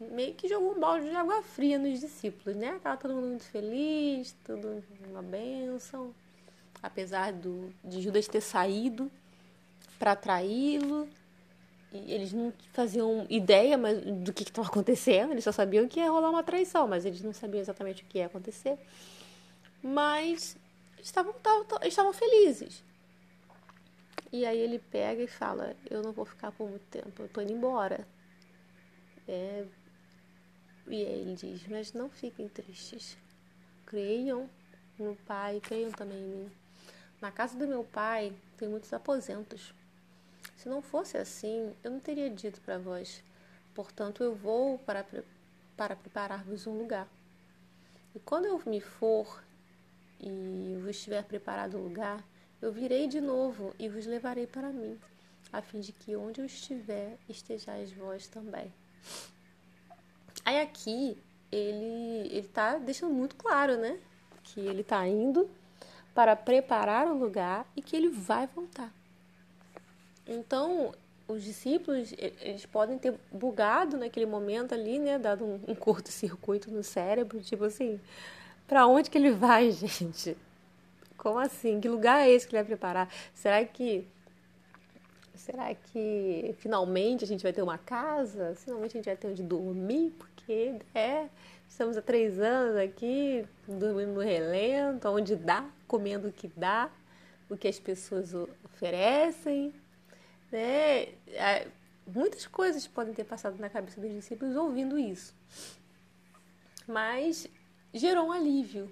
[0.00, 2.80] meio que jogou um balde de água fria nos discípulos, né?
[2.82, 6.12] Tava todo mundo muito feliz, tudo uma bênção.
[6.82, 9.08] Apesar do, de Judas ter saído
[9.96, 11.08] para traí-lo,
[11.92, 16.30] eles não faziam ideia mas, do que estava acontecendo, eles só sabiam que ia rolar
[16.30, 18.76] uma traição, mas eles não sabiam exatamente o que ia acontecer.
[19.82, 20.56] Mas
[21.00, 21.34] estavam,
[21.82, 22.84] estavam felizes.
[24.32, 27.40] E aí ele pega e fala: Eu não vou ficar por muito tempo, eu tô
[27.40, 28.06] indo embora.
[29.26, 29.66] É,
[30.86, 33.18] e aí ele diz: Mas não fiquem tristes.
[33.84, 34.48] Creiam
[34.98, 36.52] no Pai, creiam também em mim.
[37.20, 39.72] Na casa do meu pai tem muitos aposentos.
[40.56, 43.22] Se não fosse assim, eu não teria dito para vós.
[43.74, 45.06] Portanto, eu vou para,
[45.76, 47.08] para preparar-vos um lugar.
[48.14, 49.42] E quando eu me for
[50.22, 52.24] e vos tiver preparado um lugar,
[52.60, 54.96] eu virei de novo e vos levarei para mim,
[55.52, 58.72] a fim de que onde eu estiver, estejais vós também.
[60.44, 61.18] Aí aqui
[61.50, 63.98] ele ele tá deixando muito claro, né,
[64.44, 65.50] que ele tá indo
[66.14, 68.92] para preparar o lugar e que ele vai voltar.
[70.26, 70.94] Então,
[71.26, 76.82] os discípulos, eles podem ter bugado naquele momento ali, né, dado um, um curto-circuito no
[76.82, 78.00] cérebro, tipo assim,
[78.72, 80.34] para onde que ele vai, gente?
[81.18, 81.78] Como assim?
[81.78, 83.06] Que lugar é esse que ele vai preparar?
[83.34, 84.08] Será que
[85.34, 88.54] será que finalmente a gente vai ter uma casa?
[88.56, 90.14] Finalmente a gente vai ter onde dormir?
[90.18, 91.28] Porque é,
[91.68, 96.90] estamos há três anos aqui, dormindo no relento, onde dá, comendo o que dá,
[97.50, 98.32] o que as pessoas
[98.64, 99.74] oferecem.
[100.50, 101.08] Né?
[101.28, 101.68] É,
[102.06, 105.34] muitas coisas podem ter passado na cabeça dos discípulos ouvindo isso.
[106.88, 107.46] Mas
[107.92, 108.90] gerou um alívio,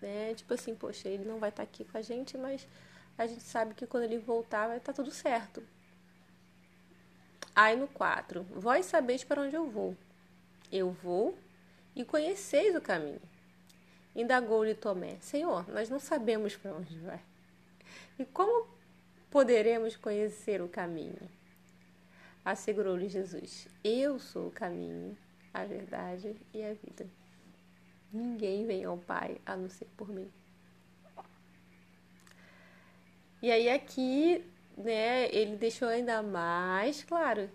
[0.00, 0.34] né?
[0.34, 2.66] Tipo assim, poxa, ele não vai estar aqui com a gente, mas
[3.16, 5.62] a gente sabe que quando ele voltar vai estar tudo certo.
[7.54, 9.96] Aí no 4, vós sabeis para onde eu vou.
[10.70, 11.36] Eu vou
[11.96, 13.20] e conheceis o caminho.
[14.14, 17.20] Indagou-lhe Tomé: Senhor, nós não sabemos para onde vai.
[18.18, 18.68] E como
[19.30, 21.28] poderemos conhecer o caminho?
[22.44, 25.16] Assegurou-lhe Jesus: Eu sou o caminho,
[25.52, 27.06] a verdade e a vida.
[28.12, 30.30] Ninguém vem ao Pai a não ser por mim.
[33.40, 34.44] E aí aqui,
[34.76, 37.48] né, ele deixou ainda mais claro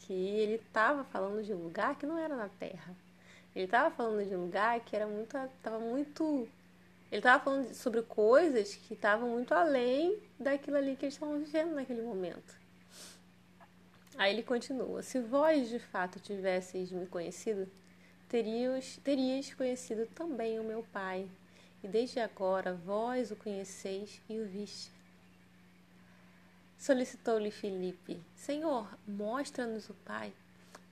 [0.00, 2.94] que ele estava falando de um lugar que não era na Terra.
[3.54, 6.48] Ele estava falando de um lugar que era muito, estava muito,
[7.10, 11.74] ele estava falando sobre coisas que estavam muito além daquilo ali que eles estavam vivendo
[11.74, 12.54] naquele momento.
[14.16, 17.68] Aí ele continua: Se vós de fato tivesseis me conhecido,
[18.28, 21.28] terias, terias conhecido também o meu Pai,
[21.82, 24.90] e desde agora vós o conheceis e o viste.
[26.78, 30.32] Solicitou-lhe Filipe: Senhor, mostra-nos o Pai.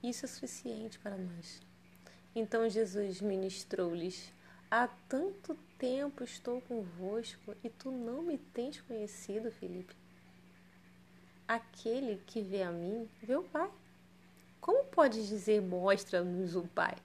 [0.02, 1.60] Isso é suficiente para nós.
[2.34, 4.32] Então Jesus ministrou-lhes:
[4.70, 9.94] Há tanto tempo estou convosco e tu não me tens conhecido, Filipe.
[11.46, 13.70] Aquele que vê a mim, vê o Pai.
[14.60, 16.96] Como podes dizer, mostra-nos o Pai?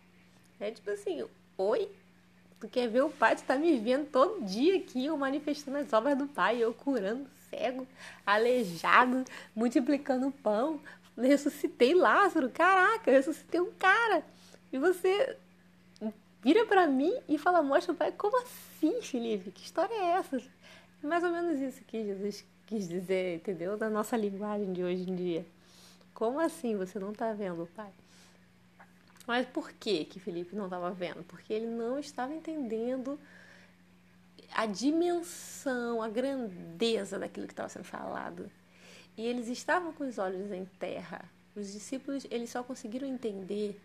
[0.59, 1.25] É tipo assim,
[1.57, 1.89] oi?
[2.59, 3.35] Tu quer ver o Pai?
[3.35, 7.25] Tu tá me vendo todo dia aqui, eu manifestando as obras do Pai, eu curando
[7.49, 7.87] cego,
[8.25, 9.23] aleijado,
[9.55, 10.81] multiplicando pão.
[11.17, 14.23] Ressuscitei Lázaro, caraca, ressuscitei um cara.
[14.71, 15.37] E você
[16.41, 18.11] vira para mim e fala, mostra o Pai.
[18.11, 19.51] Como assim, Felipe?
[19.51, 20.41] Que história é essa?
[21.01, 23.77] Mais ou menos isso que Jesus quis dizer, entendeu?
[23.77, 25.45] Da nossa linguagem de hoje em dia.
[26.13, 27.91] Como assim você não está vendo o Pai?
[29.29, 31.23] Mas por que que Felipe não estava vendo?
[31.23, 33.19] Porque ele não estava entendendo
[34.51, 38.49] a dimensão, a grandeza daquilo que estava sendo falado.
[39.15, 41.23] E eles estavam com os olhos em terra.
[41.55, 43.79] Os discípulos, eles só conseguiram entender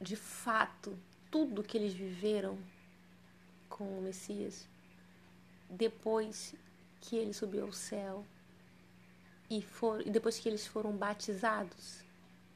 [0.00, 0.96] de fato
[1.28, 2.56] tudo que eles viveram
[3.68, 4.64] com o Messias
[5.68, 6.54] depois
[7.00, 8.24] que ele subiu ao céu
[9.50, 12.04] e, for, e depois que eles foram batizados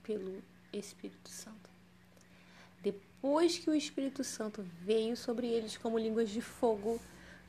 [0.04, 0.40] pelo
[0.78, 1.63] Espírito Santo.
[3.24, 7.00] Depois que o Espírito Santo veio sobre eles como línguas de fogo,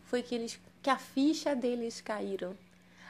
[0.05, 2.57] foi que eles que a ficha deles caíram.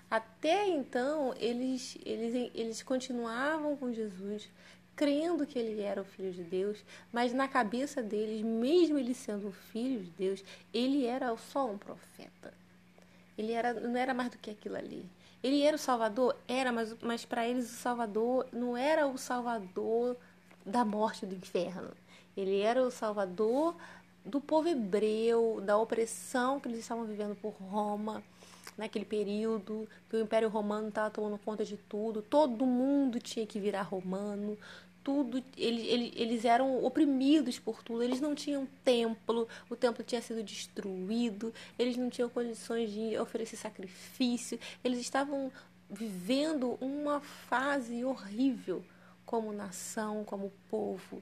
[0.10, 4.50] Até então, eles, eles, eles continuavam com Jesus,
[4.96, 9.50] crendo que ele era o Filho de Deus, mas na cabeça deles, mesmo ele sendo
[9.50, 10.44] o Filho de Deus,
[10.74, 12.52] ele era só um profeta.
[13.38, 15.08] Ele era, não era mais do que aquilo ali.
[15.44, 16.36] Ele era o Salvador?
[16.48, 20.18] Era, mas, mas para eles o Salvador não era o Salvador
[20.66, 21.92] da morte do inferno.
[22.36, 23.76] Ele era o Salvador
[24.24, 28.24] do povo hebreu, da opressão que eles estavam vivendo por Roma
[28.78, 33.60] naquele período, que o Império Romano estava tomando conta de tudo, todo mundo tinha que
[33.60, 34.58] virar romano,
[35.06, 41.54] tudo, eles, eram oprimidos por tudo, eles não tinham templo, o templo tinha sido destruído,
[41.78, 45.52] eles não tinham condições de oferecer sacrifício, eles estavam
[45.90, 48.84] vivendo uma fase horrível
[49.26, 51.22] como nação, como povo.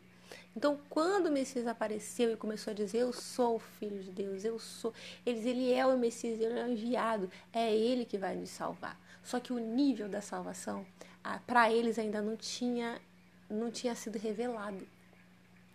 [0.55, 4.43] Então, quando o Messias apareceu e começou a dizer: Eu sou o Filho de Deus,
[4.43, 4.93] eu sou.
[5.25, 8.99] Eles, ele é o Messias, ele é o enviado, é ele que vai nos salvar.
[9.23, 10.85] Só que o nível da salvação,
[11.47, 12.99] para eles ainda não tinha
[13.49, 14.87] não tinha sido revelado.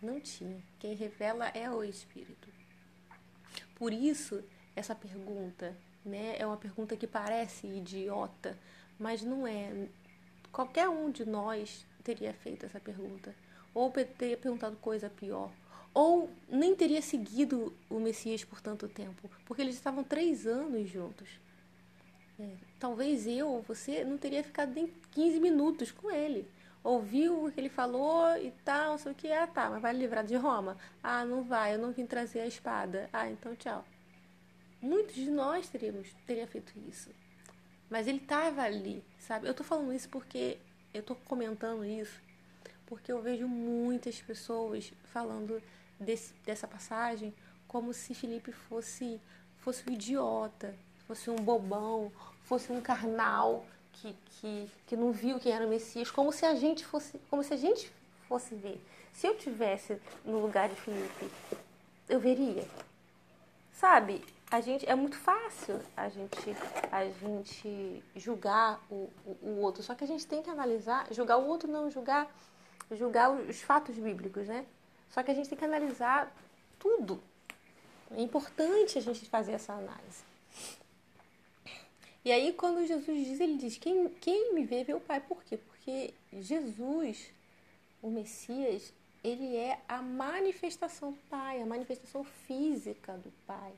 [0.01, 0.61] Não tinha.
[0.79, 2.47] Quem revela é o Espírito.
[3.75, 4.43] Por isso,
[4.75, 8.57] essa pergunta né, é uma pergunta que parece idiota,
[8.97, 9.87] mas não é.
[10.51, 13.33] Qualquer um de nós teria feito essa pergunta.
[13.73, 15.51] Ou teria perguntado coisa pior.
[15.93, 19.29] Ou nem teria seguido o Messias por tanto tempo.
[19.45, 21.27] Porque eles estavam três anos juntos.
[22.39, 26.47] É, talvez eu ou você não teria ficado nem 15 minutos com ele
[26.83, 29.31] ouviu o que ele falou e tal, não sei o que.
[29.31, 30.77] Ah, tá, mas vai livrar de Roma?
[31.03, 33.09] Ah, não vai, eu não vim trazer a espada.
[33.11, 33.85] Ah, então tchau.
[34.81, 37.09] Muitos de nós teríamos teria feito isso.
[37.89, 39.47] Mas ele estava ali, sabe?
[39.47, 40.57] Eu tô falando isso porque
[40.93, 42.21] eu tô comentando isso
[42.89, 45.61] porque eu vejo muitas pessoas falando
[45.99, 47.33] desse, dessa passagem
[47.67, 49.21] como se Felipe fosse
[49.59, 50.73] fosse um idiota,
[51.05, 52.11] fosse um bobão,
[52.43, 56.55] fosse um carnal que, que, que não viu quem era o Messias, como se a
[56.55, 57.91] gente fosse, como se a gente
[58.27, 58.81] fosse ver.
[59.13, 61.29] Se eu tivesse no lugar de Felipe,
[62.07, 62.65] eu veria.
[63.73, 64.23] Sabe?
[64.49, 66.55] A gente é muito fácil a gente
[66.91, 71.37] a gente julgar o, o, o outro, só que a gente tem que analisar, julgar
[71.37, 72.27] o outro não julgar
[72.95, 74.65] julgar os fatos bíblicos, né?
[75.09, 76.33] Só que a gente tem que analisar
[76.77, 77.21] tudo.
[78.11, 80.23] É importante a gente fazer essa análise.
[82.23, 85.19] E aí, quando Jesus diz, ele diz: Quem, quem me vê, vê o Pai.
[85.19, 85.57] Por quê?
[85.57, 87.31] Porque Jesus,
[88.01, 93.73] o Messias, ele é a manifestação do Pai, a manifestação física do Pai.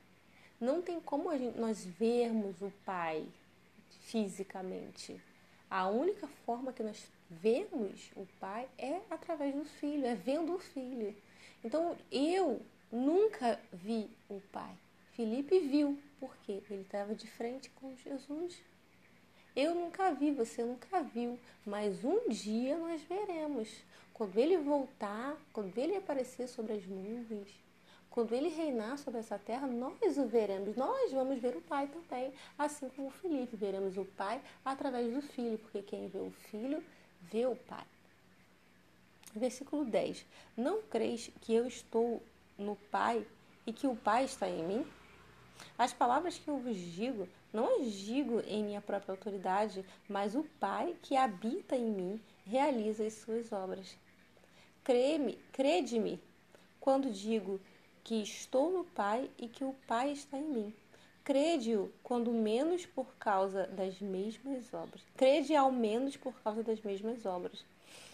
[0.59, 3.26] Não tem como gente, nós vermos o Pai
[4.01, 5.20] fisicamente.
[5.70, 10.60] A única forma que nós vemos o Pai é através do Filho, é vendo o
[10.60, 11.16] Filho.
[11.64, 12.62] Então, eu
[12.92, 14.76] nunca vi o Pai.
[15.14, 18.62] Felipe viu, porque ele estava de frente com Jesus.
[19.56, 23.70] Eu nunca vi, você nunca viu, mas um dia nós veremos.
[24.14, 27.50] Quando ele voltar, quando ele aparecer sobre as nuvens,
[28.10, 30.76] quando ele reinar sobre essa terra, nós o veremos.
[30.76, 33.56] Nós vamos ver o Pai também, assim como Felipe.
[33.56, 36.84] Veremos o Pai através do Filho, porque quem vê o Filho,
[37.22, 37.86] vê o Pai.
[39.34, 40.26] Versículo 10.
[40.57, 42.22] Não creis que eu estou
[42.57, 43.26] no Pai
[43.65, 44.88] e que o Pai está em mim?
[45.78, 50.95] As palavras que eu vos digo Não digo em minha própria autoridade, mas o Pai
[51.01, 53.97] que habita em mim realiza as suas obras.
[54.84, 56.22] Crê-me, crede-me
[56.80, 57.59] quando digo
[58.03, 60.74] que estou no Pai e que o Pai está em mim.
[61.24, 65.01] Crede-o quando menos por causa das mesmas obras.
[65.15, 67.63] Crede ao menos por causa das mesmas obras.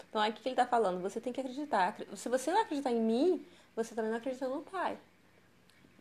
[0.09, 1.95] Então, aqui que ele está falando, você tem que acreditar.
[2.15, 3.45] Se você não acreditar em mim,
[3.75, 4.97] você também não acredita no Pai.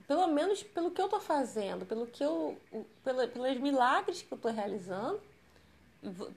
[0.06, 2.56] Pelo menos pelo que eu estou fazendo, pelo que eu,
[3.02, 5.20] pela, pelos milagres que eu estou realizando,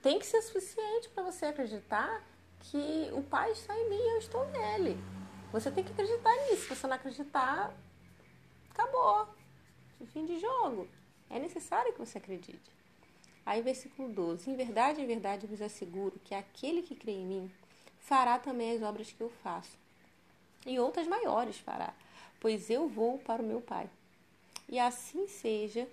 [0.02, 2.22] tem que ser suficiente para você acreditar
[2.60, 4.98] que o Pai está em mim e eu estou nele.
[5.52, 6.62] Você tem que acreditar nisso.
[6.62, 7.72] Se você não acreditar,
[8.70, 9.28] acabou.
[10.06, 10.88] Fim de jogo.
[11.28, 12.70] É necessário que você acredite.
[13.44, 17.50] Aí, versículo 12: Em verdade, em verdade vos asseguro que aquele que crê em mim
[17.98, 19.78] fará também as obras que eu faço,
[20.66, 21.94] e outras maiores fará,
[22.40, 23.88] pois eu vou para o meu Pai.
[24.68, 25.88] E assim seja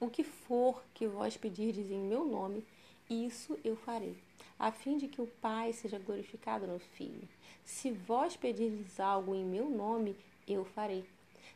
[0.00, 2.64] o que for que vós pedirdes em meu nome,
[3.08, 4.16] isso eu farei,
[4.58, 7.28] a fim de que o Pai seja glorificado no Filho.
[7.64, 11.04] Se vós pedirdes algo em meu nome, eu farei.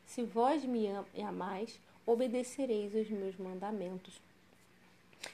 [0.06, 0.86] Se vós me
[1.22, 4.20] amais, obedecereis os meus mandamentos.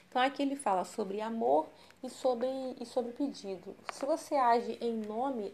[0.09, 1.67] Então aqui ele fala sobre amor
[2.03, 2.47] e sobre,
[2.79, 3.75] e sobre pedido.
[3.91, 5.53] Se você age em nome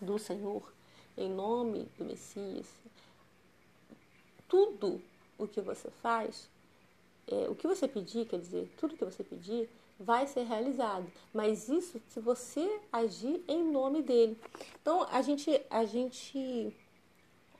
[0.00, 0.72] do Senhor,
[1.16, 2.66] em nome do Messias,
[4.48, 5.00] tudo
[5.38, 6.48] o que você faz,
[7.26, 9.68] é, o que você pedir, quer dizer, tudo que você pedir,
[9.98, 11.10] vai ser realizado.
[11.32, 14.38] Mas isso se você agir em nome dele.
[14.80, 16.74] Então a gente, a gente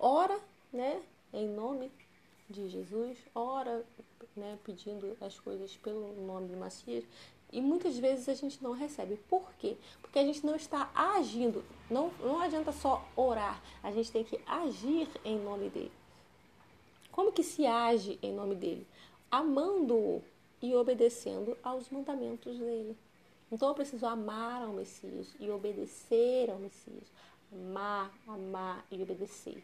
[0.03, 0.39] ora,
[0.73, 1.01] né,
[1.33, 1.91] em nome
[2.51, 3.87] de Jesus, ora,
[4.37, 7.05] né, pedindo as coisas pelo nome de Messias,
[7.53, 9.17] e muitas vezes a gente não recebe.
[9.29, 9.77] Por quê?
[10.01, 11.63] Porque a gente não está agindo.
[11.89, 15.93] Não, não adianta só orar, a gente tem que agir em nome dele.
[17.13, 18.87] Como que se age em nome dele?
[19.31, 20.23] Amando-o
[20.61, 22.97] e obedecendo aos mandamentos dele.
[23.51, 27.05] Então eu preciso amar ao Messias e obedecer ao Messias.
[27.53, 29.63] Amar, amar e obedecer.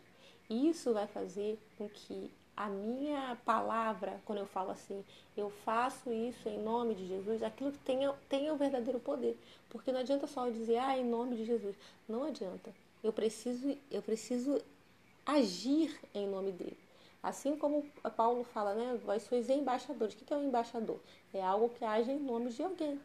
[0.48, 5.04] Isso vai fazer com que a minha palavra, quando eu falo assim,
[5.36, 9.38] eu faço isso em nome de Jesus, aquilo tenha, tenha o verdadeiro poder.
[9.70, 11.76] Porque não adianta só eu dizer, ah, em nome de Jesus.
[12.08, 12.74] Não adianta.
[13.02, 14.60] Eu preciso, eu preciso
[15.24, 16.76] agir em nome dele.
[17.22, 17.84] Assim como
[18.16, 18.98] Paulo fala, né?
[19.04, 20.14] Vós sois embaixadores.
[20.14, 20.98] O que é um embaixador?
[21.32, 22.98] É algo que age em nome de alguém.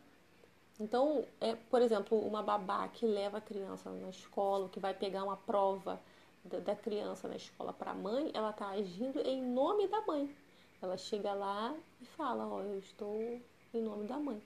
[0.80, 5.24] Então, é, por exemplo, uma babá que leva a criança na escola, que vai pegar
[5.24, 6.00] uma prova
[6.44, 10.36] da criança na escola para a mãe, ela está agindo em nome da mãe.
[10.82, 13.41] Ela chega lá e fala, ó, oh, eu estou
[13.74, 14.41] em nome da mãe.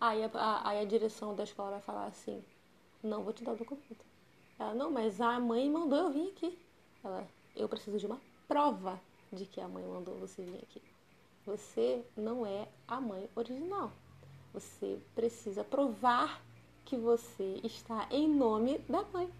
[0.00, 2.42] Aí a, a, aí a direção da escola vai falar assim,
[3.02, 4.04] não vou te dar o documento.
[4.58, 6.58] Ela, não, mas a mãe mandou eu vir aqui.
[7.02, 8.98] Ela, eu preciso de uma prova
[9.32, 10.80] de que a mãe mandou você vir aqui.
[11.44, 13.92] Você não é a mãe original.
[14.54, 16.40] Você precisa provar
[16.84, 19.30] que você está em nome da mãe.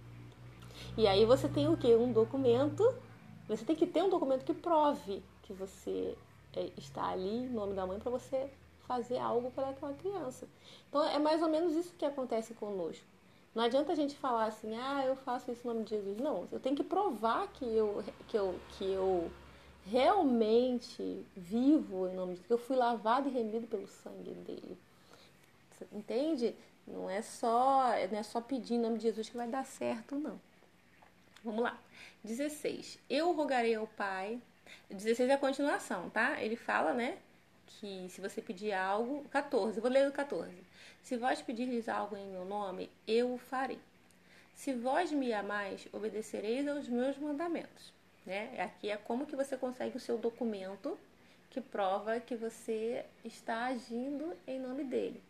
[0.97, 1.95] E aí você tem o que?
[1.95, 2.83] Um documento.
[3.49, 6.17] Você tem que ter um documento que prove que você
[6.55, 8.51] é, está ali em nome da mãe para você
[8.87, 10.47] fazer algo para aquela criança.
[10.89, 13.05] Então é mais ou menos isso que acontece conosco.
[13.55, 16.19] Não adianta a gente falar assim, ah, eu faço isso em nome de Jesus.
[16.19, 19.31] Não, eu tenho que provar que eu, que eu, que eu
[19.87, 24.77] realmente vivo em nome de Jesus, que eu fui lavado e remido pelo sangue dele.
[25.71, 26.57] Você entende?
[26.87, 30.17] Não é só, não é só pedir em nome de Jesus que vai dar certo,
[30.17, 30.41] não.
[31.45, 31.79] Vamos lá.
[32.25, 32.99] 16.
[33.09, 34.41] Eu rogarei ao Pai.
[34.91, 36.41] 16 é a continuação, tá?
[36.43, 37.19] Ele fala, né?
[37.67, 39.25] Que se você pedir algo.
[39.31, 39.81] 14.
[39.81, 40.51] Vou ler o 14.
[41.03, 43.79] Se vós pedirdes algo em meu nome, eu o farei.
[44.55, 47.93] Se vós me amais, obedecereis aos meus mandamentos.
[48.25, 48.59] Né?
[48.59, 50.99] Aqui é como que você consegue o seu documento
[51.51, 55.23] que prova que você está agindo em nome dele.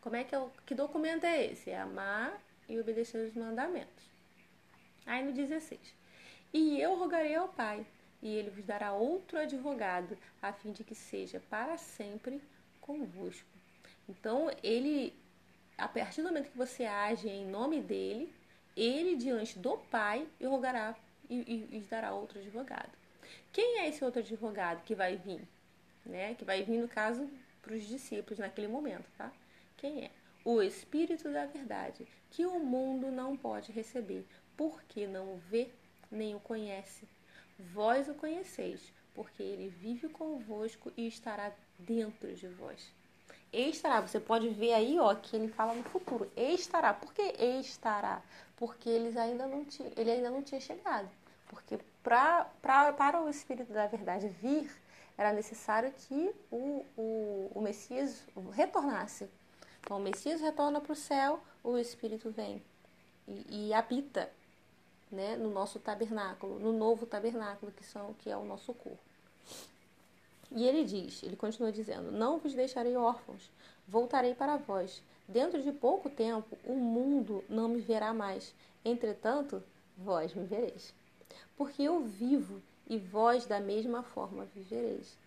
[0.00, 1.70] Como é que é o, que documento é esse?
[1.70, 4.04] É amar e obedecer os mandamentos.
[5.06, 5.80] Aí no 16:
[6.52, 7.86] E eu rogarei ao Pai,
[8.20, 12.42] e ele vos dará outro advogado, a fim de que seja para sempre
[12.80, 13.48] convosco.
[14.08, 15.14] Então, ele,
[15.78, 18.32] a partir do momento que você age em nome dele,
[18.76, 20.94] ele diante do Pai e rogará
[21.30, 22.90] e, e, e dará outro advogado.
[23.52, 25.46] Quem é esse outro advogado que vai vir?
[26.04, 26.34] Né?
[26.34, 27.28] Que vai vir, no caso,
[27.62, 29.32] para os discípulos naquele momento, tá?
[29.76, 30.10] Quem é?
[30.44, 34.24] O Espírito da Verdade, que o mundo não pode receber,
[34.56, 35.68] porque não o vê
[36.10, 37.08] nem o conhece.
[37.58, 42.92] Vós o conheceis, porque ele vive convosco e estará dentro de vós.
[43.52, 46.30] Estará, você pode ver aí, ó, que ele fala no futuro.
[46.36, 46.92] Estará.
[46.92, 48.22] Por que estará?
[48.56, 51.08] Porque eles ainda não tinha, ele ainda não tinha chegado.
[51.48, 54.70] Porque pra, pra, para o Espírito da Verdade vir,
[55.16, 59.28] era necessário que o, o, o Messias retornasse.
[59.80, 62.62] Então, o Messias retorna para o céu, o Espírito vem
[63.26, 64.30] e, e habita
[65.10, 68.98] né, no nosso tabernáculo, no novo tabernáculo, que, são, que é o nosso corpo.
[70.50, 73.50] E ele diz, ele continua dizendo: Não vos deixarei órfãos,
[73.86, 75.02] voltarei para vós.
[75.28, 78.54] Dentro de pouco tempo, o mundo não me verá mais.
[78.84, 79.62] Entretanto,
[79.96, 80.94] vós me vereis.
[81.56, 85.18] Porque eu vivo e vós da mesma forma vivereis.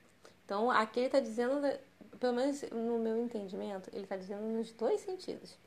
[0.45, 1.61] Então, aqui ele está dizendo,
[2.19, 5.57] pelo menos no meu entendimento, ele está dizendo nos dois sentidos.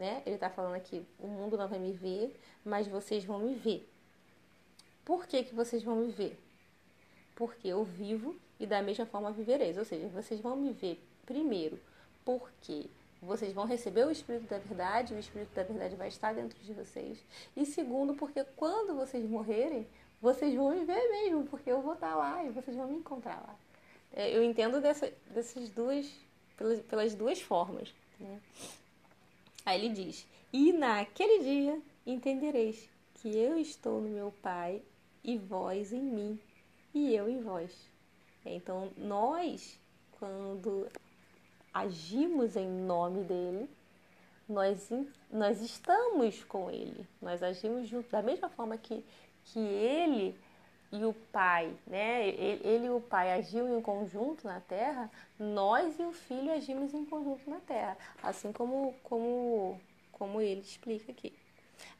[0.00, 0.22] Né?
[0.24, 2.34] Ele está falando aqui: o mundo não vai me ver,
[2.64, 3.86] mas vocês vão me ver.
[5.04, 6.40] Por que, que vocês vão me ver?
[7.36, 9.76] Porque eu vivo e da mesma forma vivereis.
[9.76, 11.78] Ou seja, vocês vão me ver primeiro
[12.24, 12.86] porque
[13.20, 16.72] vocês vão receber o Espírito da Verdade, o Espírito da Verdade vai estar dentro de
[16.72, 17.22] vocês.
[17.54, 19.86] E segundo, porque quando vocês morrerem,
[20.18, 23.36] vocês vão me ver mesmo, porque eu vou estar lá e vocês vão me encontrar
[23.46, 23.54] lá.
[24.14, 26.10] É, eu entendo dessa, dessas duas,
[26.56, 27.94] pelas, pelas duas formas.
[28.18, 28.40] Né?
[29.64, 34.82] Aí ele diz: E naquele dia entendereis que eu estou no meu Pai
[35.22, 36.40] e vós em mim,
[36.94, 37.90] e eu em vós.
[38.44, 39.78] Então, nós,
[40.12, 40.88] quando
[41.72, 43.68] agimos em nome dele,
[44.48, 44.90] nós,
[45.30, 49.04] nós estamos com ele, nós agimos junto, da mesma forma que,
[49.44, 50.36] que ele
[50.92, 52.28] e o Pai, né?
[52.28, 57.04] Ele, e o Pai agiam em conjunto na Terra, nós e o Filho agimos em
[57.04, 59.80] conjunto na Terra, assim como, como,
[60.12, 61.32] como ele explica aqui.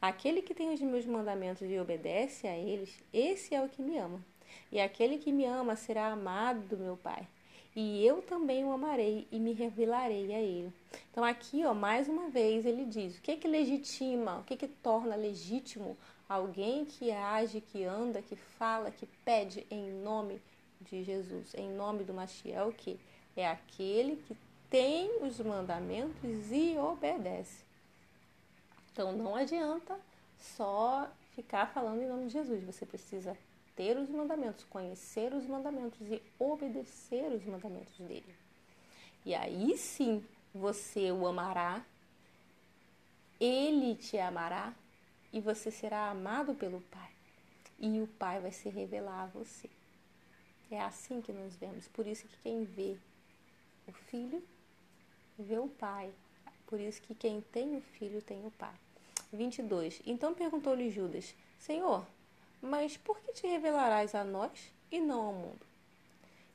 [0.01, 3.97] Aquele que tem os meus mandamentos e obedece a eles, esse é o que me
[3.97, 4.23] ama.
[4.71, 7.27] E aquele que me ama será amado do meu Pai
[7.75, 10.73] e eu também o amarei e me revelarei a ele.
[11.09, 14.53] Então aqui, ó, mais uma vez ele diz: o que é que legitima, o que
[14.53, 15.97] é que torna legítimo
[16.31, 20.41] alguém que age, que anda, que fala, que pede em nome
[20.79, 22.97] de Jesus, em nome do o que?
[23.35, 24.37] É aquele que
[24.69, 27.65] tem os mandamentos e obedece.
[28.93, 29.99] Então não adianta
[30.39, 33.37] só ficar falando em nome de Jesus, você precisa
[33.75, 38.35] ter os mandamentos, conhecer os mandamentos e obedecer os mandamentos dele.
[39.25, 40.23] E aí sim
[40.53, 41.83] você o amará,
[43.37, 44.73] ele te amará
[45.31, 47.09] e você será amado pelo Pai.
[47.79, 49.69] E o Pai vai se revelar a você.
[50.69, 51.87] É assim que nós vemos.
[51.87, 52.97] Por isso que quem vê
[53.87, 54.43] o Filho
[55.37, 56.11] vê o Pai.
[56.67, 58.73] Por isso que quem tem o Filho tem o Pai.
[59.33, 60.01] 22.
[60.05, 62.05] Então perguntou-lhe Judas: Senhor,
[62.61, 65.71] mas por que te revelarás a nós e não ao mundo?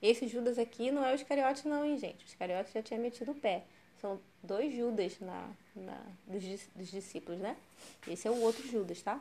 [0.01, 2.25] Esse Judas aqui não é o Iscariote não, hein, gente?
[2.25, 3.65] O Iscariote já tinha metido o pé.
[4.01, 7.57] São dois Judas na, na, dos, dos discípulos, né?
[8.07, 9.21] Esse é o outro Judas, tá?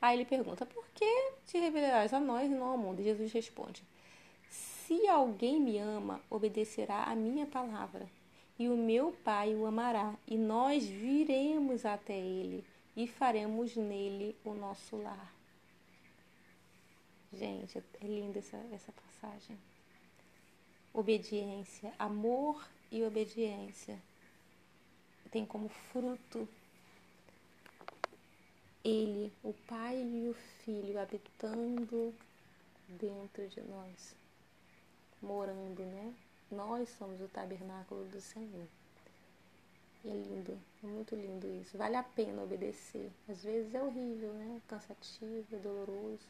[0.00, 3.00] Aí ele pergunta, por que te revelarás a nós e não ao mundo?
[3.00, 3.82] E Jesus responde,
[4.50, 8.06] se alguém me ama, obedecerá a minha palavra,
[8.58, 12.64] e o meu Pai o amará, e nós viremos até ele
[12.94, 15.34] e faremos nele o nosso lar.
[17.32, 19.58] Gente, é linda essa, essa passagem.
[20.92, 22.64] Obediência, amor
[22.94, 24.00] e obediência
[25.28, 26.48] tem como fruto
[28.84, 32.14] ele, o Pai e o Filho habitando
[32.86, 34.14] dentro de nós,
[35.20, 36.14] morando, né?
[36.48, 38.68] Nós somos o tabernáculo do Senhor.
[40.04, 41.76] É lindo, é muito lindo isso.
[41.76, 43.10] Vale a pena obedecer.
[43.28, 44.62] Às vezes é horrível, né?
[44.68, 46.28] Cansativo, é doloroso.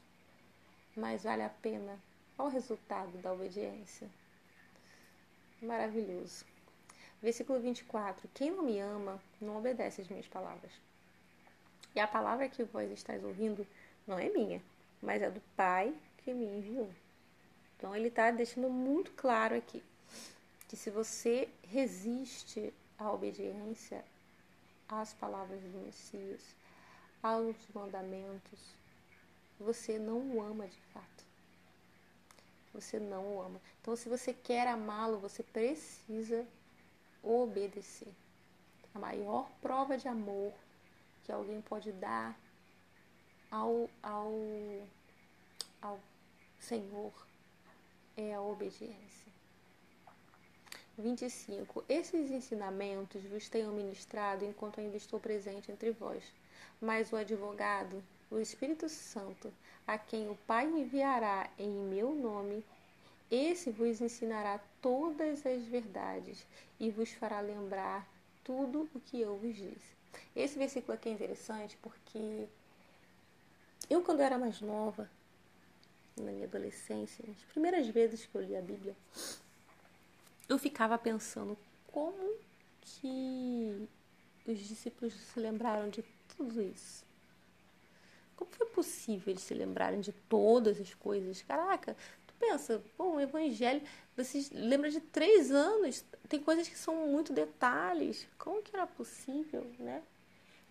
[0.97, 2.01] Mas vale a pena.
[2.39, 4.09] Olha o resultado da obediência.
[5.61, 6.54] Maravilhoso.
[7.25, 10.71] Versículo 24: Quem não me ama, não obedece às minhas palavras.
[11.95, 13.67] E a palavra que vós estáis ouvindo
[14.07, 14.61] não é minha,
[15.01, 16.91] mas é do Pai que me enviou.
[17.79, 19.83] Então ele está deixando muito claro aqui
[20.69, 24.05] que se você resiste a obediência
[24.87, 26.43] às palavras do Messias,
[27.23, 28.77] aos mandamentos,
[29.59, 31.25] você não o ama de fato.
[32.75, 33.59] Você não o ama.
[33.81, 36.47] Então, se você quer amá-lo, você precisa
[37.25, 38.13] obedecer.
[38.95, 40.53] A maior prova de amor
[41.25, 42.39] que alguém pode dar
[43.51, 44.33] ao, ao,
[45.81, 45.99] ao
[46.59, 47.13] Senhor
[48.17, 49.33] é a obediência.
[50.97, 51.85] 25.
[51.89, 56.23] Esses ensinamentos vos tenho ministrado enquanto ainda estou presente entre vós.
[56.81, 59.53] Mas o advogado, o Espírito Santo,
[59.87, 62.65] a quem o Pai enviará em meu nome,
[63.35, 66.47] esse vos ensinará todas as verdades
[66.79, 68.09] e vos fará lembrar
[68.43, 69.95] tudo o que eu vos disse.
[70.37, 72.47] Esse versículo aqui é interessante porque
[73.91, 75.11] eu, quando era mais nova,
[76.17, 78.95] na minha adolescência, as primeiras vezes que eu li a Bíblia,
[80.49, 81.57] eu ficava pensando
[81.89, 82.37] como
[82.81, 83.89] que
[84.47, 86.05] os discípulos se lembraram de
[86.37, 87.05] tudo isso.
[88.37, 91.43] Como foi possível eles se lembrarem de todas as coisas?
[91.43, 91.97] Caraca,
[92.39, 93.83] pensa, bom, o evangelho,
[94.17, 98.27] você lembra de três anos, tem coisas que são muito detalhes.
[98.39, 100.03] Como que era possível, né?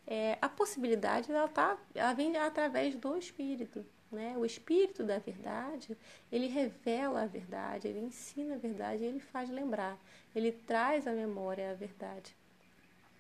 [0.06, 3.86] É, a possibilidade ela, tá, ela vem através do Espírito.
[4.12, 4.36] Né?
[4.38, 5.98] O Espírito da verdade,
[6.32, 9.98] ele revela a verdade, ele ensina a verdade, ele faz lembrar,
[10.36, 12.36] ele traz à memória a verdade.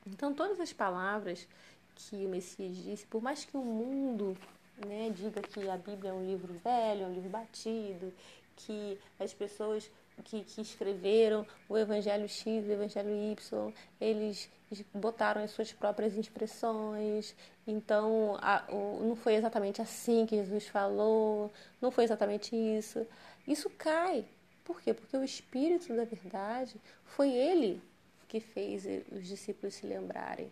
[0.05, 1.47] Então, todas as palavras
[1.95, 4.37] que o Messias disse, por mais que o mundo
[4.85, 8.13] né, diga que a Bíblia é um livro velho, é um livro batido,
[8.55, 9.89] que as pessoas
[10.23, 14.49] que, que escreveram o Evangelho X, o Evangelho Y, eles
[14.93, 17.35] botaram as suas próprias expressões,
[17.65, 21.51] então a, o, não foi exatamente assim que Jesus falou,
[21.81, 23.05] não foi exatamente isso.
[23.47, 24.25] Isso cai.
[24.63, 24.93] Por quê?
[24.93, 27.81] Porque o Espírito da Verdade foi ele
[28.27, 30.51] que fez os discípulos se lembrarem.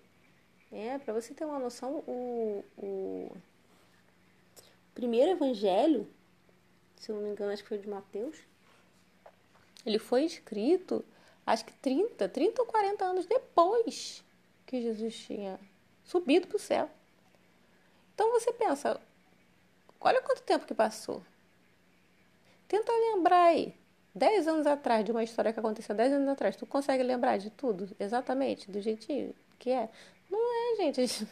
[0.71, 3.35] É, Para você ter uma noção, o, o
[4.93, 6.07] primeiro evangelho,
[6.95, 8.37] se eu não me engano, acho que foi de Mateus,
[9.85, 11.03] ele foi escrito,
[11.45, 14.23] acho que 30, 30 ou 40 anos depois
[14.65, 15.59] que Jesus tinha
[16.03, 16.89] subido para o céu.
[18.13, 18.99] Então você pensa,
[19.99, 21.23] olha quanto tempo que passou.
[22.67, 23.75] Tenta lembrar aí,
[24.13, 27.49] 10 anos atrás, de uma história que aconteceu 10 anos atrás, tu consegue lembrar de
[27.49, 29.87] tudo exatamente, do jeitinho que é?
[30.27, 31.27] Não é, gente.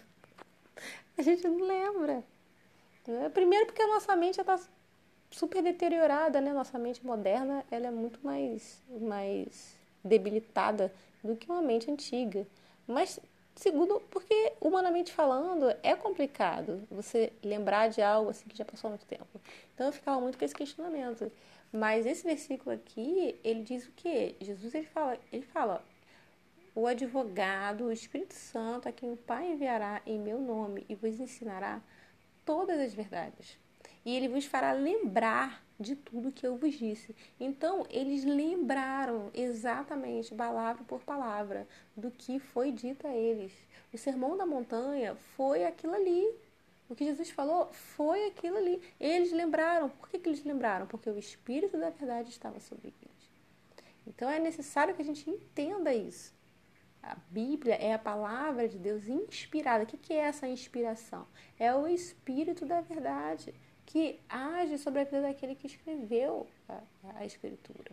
[1.18, 2.23] A gente, não lembra.
[3.34, 4.59] Primeiro porque a nossa mente está
[5.31, 6.53] super deteriorada, né?
[6.53, 10.93] Nossa mente moderna ela é muito mais, mais debilitada
[11.23, 12.47] do que uma mente antiga.
[12.88, 13.19] Mas
[13.55, 19.05] segundo, porque humanamente falando é complicado você lembrar de algo assim que já passou muito
[19.05, 19.27] tempo.
[19.73, 21.31] Então eu ficava muito com esse questionamento.
[21.71, 24.35] Mas esse versículo aqui, ele diz o quê?
[24.41, 25.84] Jesus ele fala, ele fala,
[26.73, 31.19] o advogado, o Espírito Santo, a quem o Pai enviará em meu nome e vos
[31.19, 31.81] ensinará
[32.49, 33.59] todas as verdades
[34.03, 37.15] e ele vos fará lembrar de tudo que eu vos disse.
[37.39, 43.53] Então, eles lembraram exatamente, palavra por palavra, do que foi dito a eles.
[43.93, 46.27] O sermão da montanha foi aquilo ali.
[46.89, 48.81] O que Jesus falou foi aquilo ali.
[48.99, 49.89] Eles lembraram.
[49.89, 50.88] Por que, que eles lembraram?
[50.88, 53.30] Porque o Espírito da verdade estava sobre eles.
[54.07, 56.34] Então, é necessário que a gente entenda isso.
[57.01, 59.84] A Bíblia é a palavra de Deus inspirada.
[59.84, 61.26] O que, é essa inspiração?
[61.57, 63.53] É o Espírito da verdade
[63.85, 66.81] que age sobre a vida daquele que escreveu a,
[67.15, 67.91] a Escritura.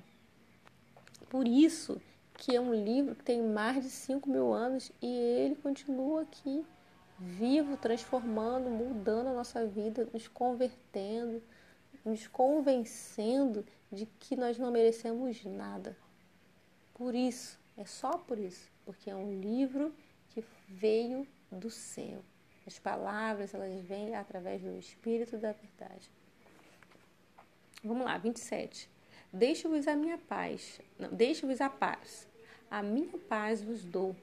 [1.30, 2.00] Por isso
[2.34, 6.64] que é um livro que tem mais de 5 mil anos e ele continua aqui,
[7.18, 11.42] vivo, transformando, mudando a nossa vida, nos convertendo,
[12.04, 15.96] nos convencendo de que nós não merecemos nada.
[16.92, 19.92] Por isso, é só por isso, porque é um livro
[20.30, 22.24] que veio do céu.
[22.66, 26.10] As palavras, elas vêm através do Espírito da verdade.
[27.84, 28.88] Vamos lá, 27.
[29.32, 30.80] Deixe-vos a minha paz.
[31.12, 32.26] deixe-vos a paz.
[32.70, 34.16] A minha paz vos dou.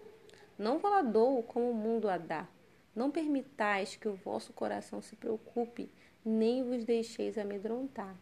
[0.57, 2.47] Não vos a dou como o mundo a dá.
[2.95, 5.89] Não permitais que o vosso coração se preocupe,
[6.23, 8.15] nem vos deixeis amedrontar.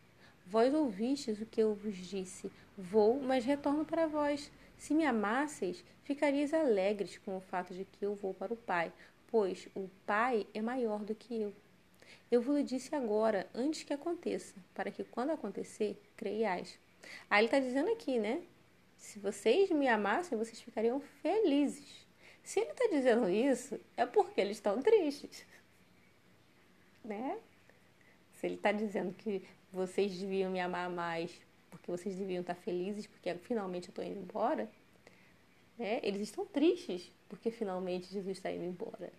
[0.46, 2.52] Vós ouvistes o que eu vos disse.
[2.78, 4.52] Vou, mas retorno para vós.
[4.82, 8.92] Se me amasseis, ficaríeis alegres com o fato de que eu vou para o Pai,
[9.28, 11.54] pois o Pai é maior do que eu.
[12.32, 16.80] Eu vos disse agora, antes que aconteça, para que quando acontecer, creiais.
[17.30, 18.42] Aí ele está dizendo aqui, né?
[18.98, 22.08] Se vocês me amassem, vocês ficariam felizes.
[22.42, 25.46] Se ele está dizendo isso, é porque eles estão tristes.
[27.04, 27.40] Né?
[28.34, 31.32] Se ele está dizendo que vocês deviam me amar mais,
[31.72, 34.70] porque vocês deviam estar felizes, porque finalmente eu estou indo embora,
[35.80, 36.00] né?
[36.04, 39.12] eles estão tristes, porque finalmente Jesus está indo embora.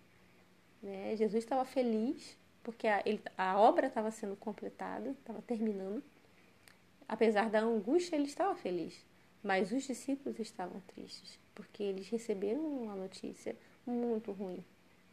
[0.81, 1.15] Né?
[1.17, 6.01] Jesus estava feliz porque a, ele, a obra estava sendo completada, estava terminando.
[7.09, 9.05] Apesar da angústia, ele estava feliz.
[9.43, 13.53] Mas os discípulos estavam tristes, porque eles receberam uma notícia
[13.85, 14.63] muito ruim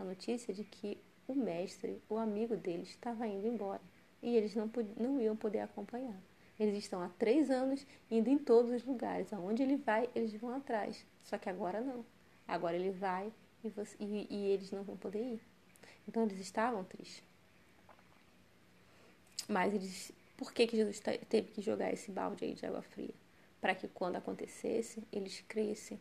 [0.01, 0.99] a notícia de que
[1.29, 3.83] o mestre, o amigo deles, estava indo embora
[4.23, 6.19] e eles não, não iam poder acompanhar.
[6.61, 9.33] Eles estão há três anos indo em todos os lugares.
[9.33, 11.07] Aonde ele vai, eles vão atrás.
[11.25, 12.05] Só que agora não.
[12.47, 13.33] Agora ele vai
[13.65, 15.41] e, você, e, e eles não vão poder ir.
[16.07, 17.25] Então eles estavam tristes.
[19.49, 21.01] Mas eles, por que, que Jesus
[21.31, 23.15] teve que jogar esse balde aí de água fria?
[23.59, 25.99] Para que quando acontecesse, eles crescem.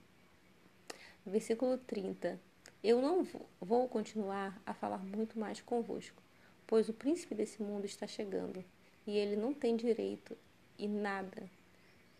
[1.25, 2.37] Versículo 30.
[2.83, 3.25] Eu não
[3.61, 6.21] vou continuar a falar muito mais convosco,
[6.67, 8.61] pois o príncipe desse mundo está chegando.
[9.07, 10.37] e ele não tem direito
[10.79, 11.49] e nada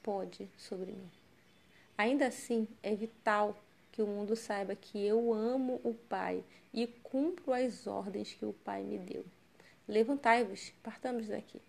[0.04, 1.10] pode sobre mim.
[1.98, 3.58] Ainda assim, é vital
[3.92, 8.54] que o mundo saiba que eu amo o Pai e cumpro as ordens que o
[8.54, 9.26] Pai me deu.
[9.88, 11.62] Levantai-vos, partamos daqui.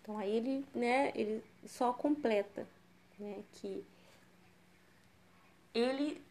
[0.00, 2.66] Então aí ele, né, ele só completa,
[3.18, 3.84] né, que
[5.74, 6.22] ele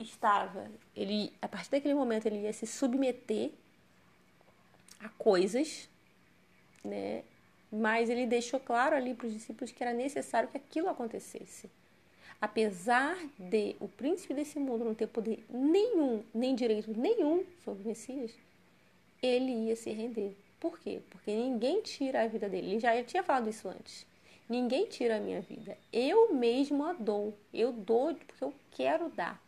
[0.00, 3.52] estava, ele a partir daquele momento ele ia se submeter
[5.00, 5.88] a coisas,
[6.82, 7.22] né?
[7.70, 11.70] Mas ele deixou claro ali para os discípulos que era necessário que aquilo acontecesse.
[12.40, 17.86] Apesar de o príncipe desse mundo não ter poder nenhum, nem direito nenhum sobre o
[17.86, 18.32] Messias,
[19.20, 20.36] ele ia se render.
[20.60, 21.00] Por quê?
[21.10, 22.72] Porque ninguém tira a vida dele.
[22.72, 24.06] Ele já tinha falado isso antes.
[24.48, 25.76] Ninguém tira a minha vida.
[25.92, 27.34] Eu mesmo a dou.
[27.52, 29.42] Eu dou porque eu quero dar.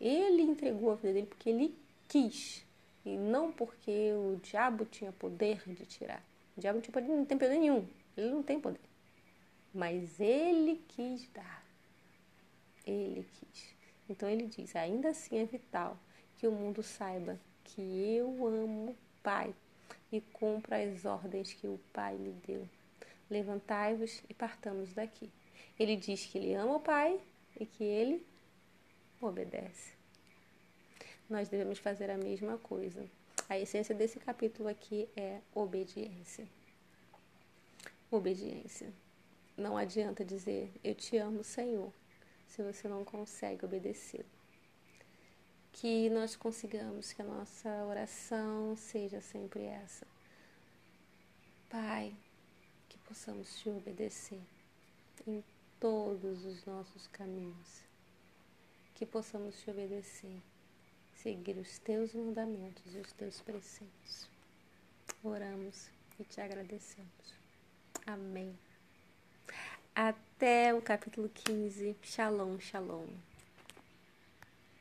[0.00, 1.74] Ele entregou a vida dele porque ele
[2.08, 2.64] quis.
[3.04, 6.22] E não porque o diabo tinha poder de tirar.
[6.58, 7.86] O diabo não, tinha poder, não tem poder nenhum.
[8.16, 8.80] Ele não tem poder.
[9.72, 11.64] Mas ele quis dar.
[12.84, 13.76] Ele quis.
[14.08, 15.96] Então ele diz: ainda assim é vital
[16.36, 19.54] que o mundo saiba que eu amo o Pai
[20.10, 22.68] e cumpra as ordens que o Pai me deu.
[23.30, 25.30] Levantai-vos e partamos daqui.
[25.78, 27.20] Ele diz que ele ama o Pai
[27.56, 28.26] e que ele
[29.20, 29.92] obedece.
[31.30, 33.08] Nós devemos fazer a mesma coisa.
[33.48, 36.46] A essência desse capítulo aqui é obediência.
[38.10, 38.92] Obediência.
[39.56, 41.92] Não adianta dizer eu te amo, Senhor,
[42.46, 44.24] se você não consegue obedecer.
[45.72, 50.06] Que nós consigamos que a nossa oração seja sempre essa.
[51.68, 52.14] Pai,
[52.88, 54.40] que possamos te obedecer
[55.26, 55.44] em
[55.78, 57.88] todos os nossos caminhos
[58.98, 60.42] que possamos te obedecer,
[61.22, 64.28] seguir os teus mandamentos e os teus preceitos.
[65.22, 67.34] Oramos e te agradecemos.
[68.06, 68.56] Amém.
[69.94, 71.96] Até o capítulo 15.
[72.02, 73.08] Shalom, shalom.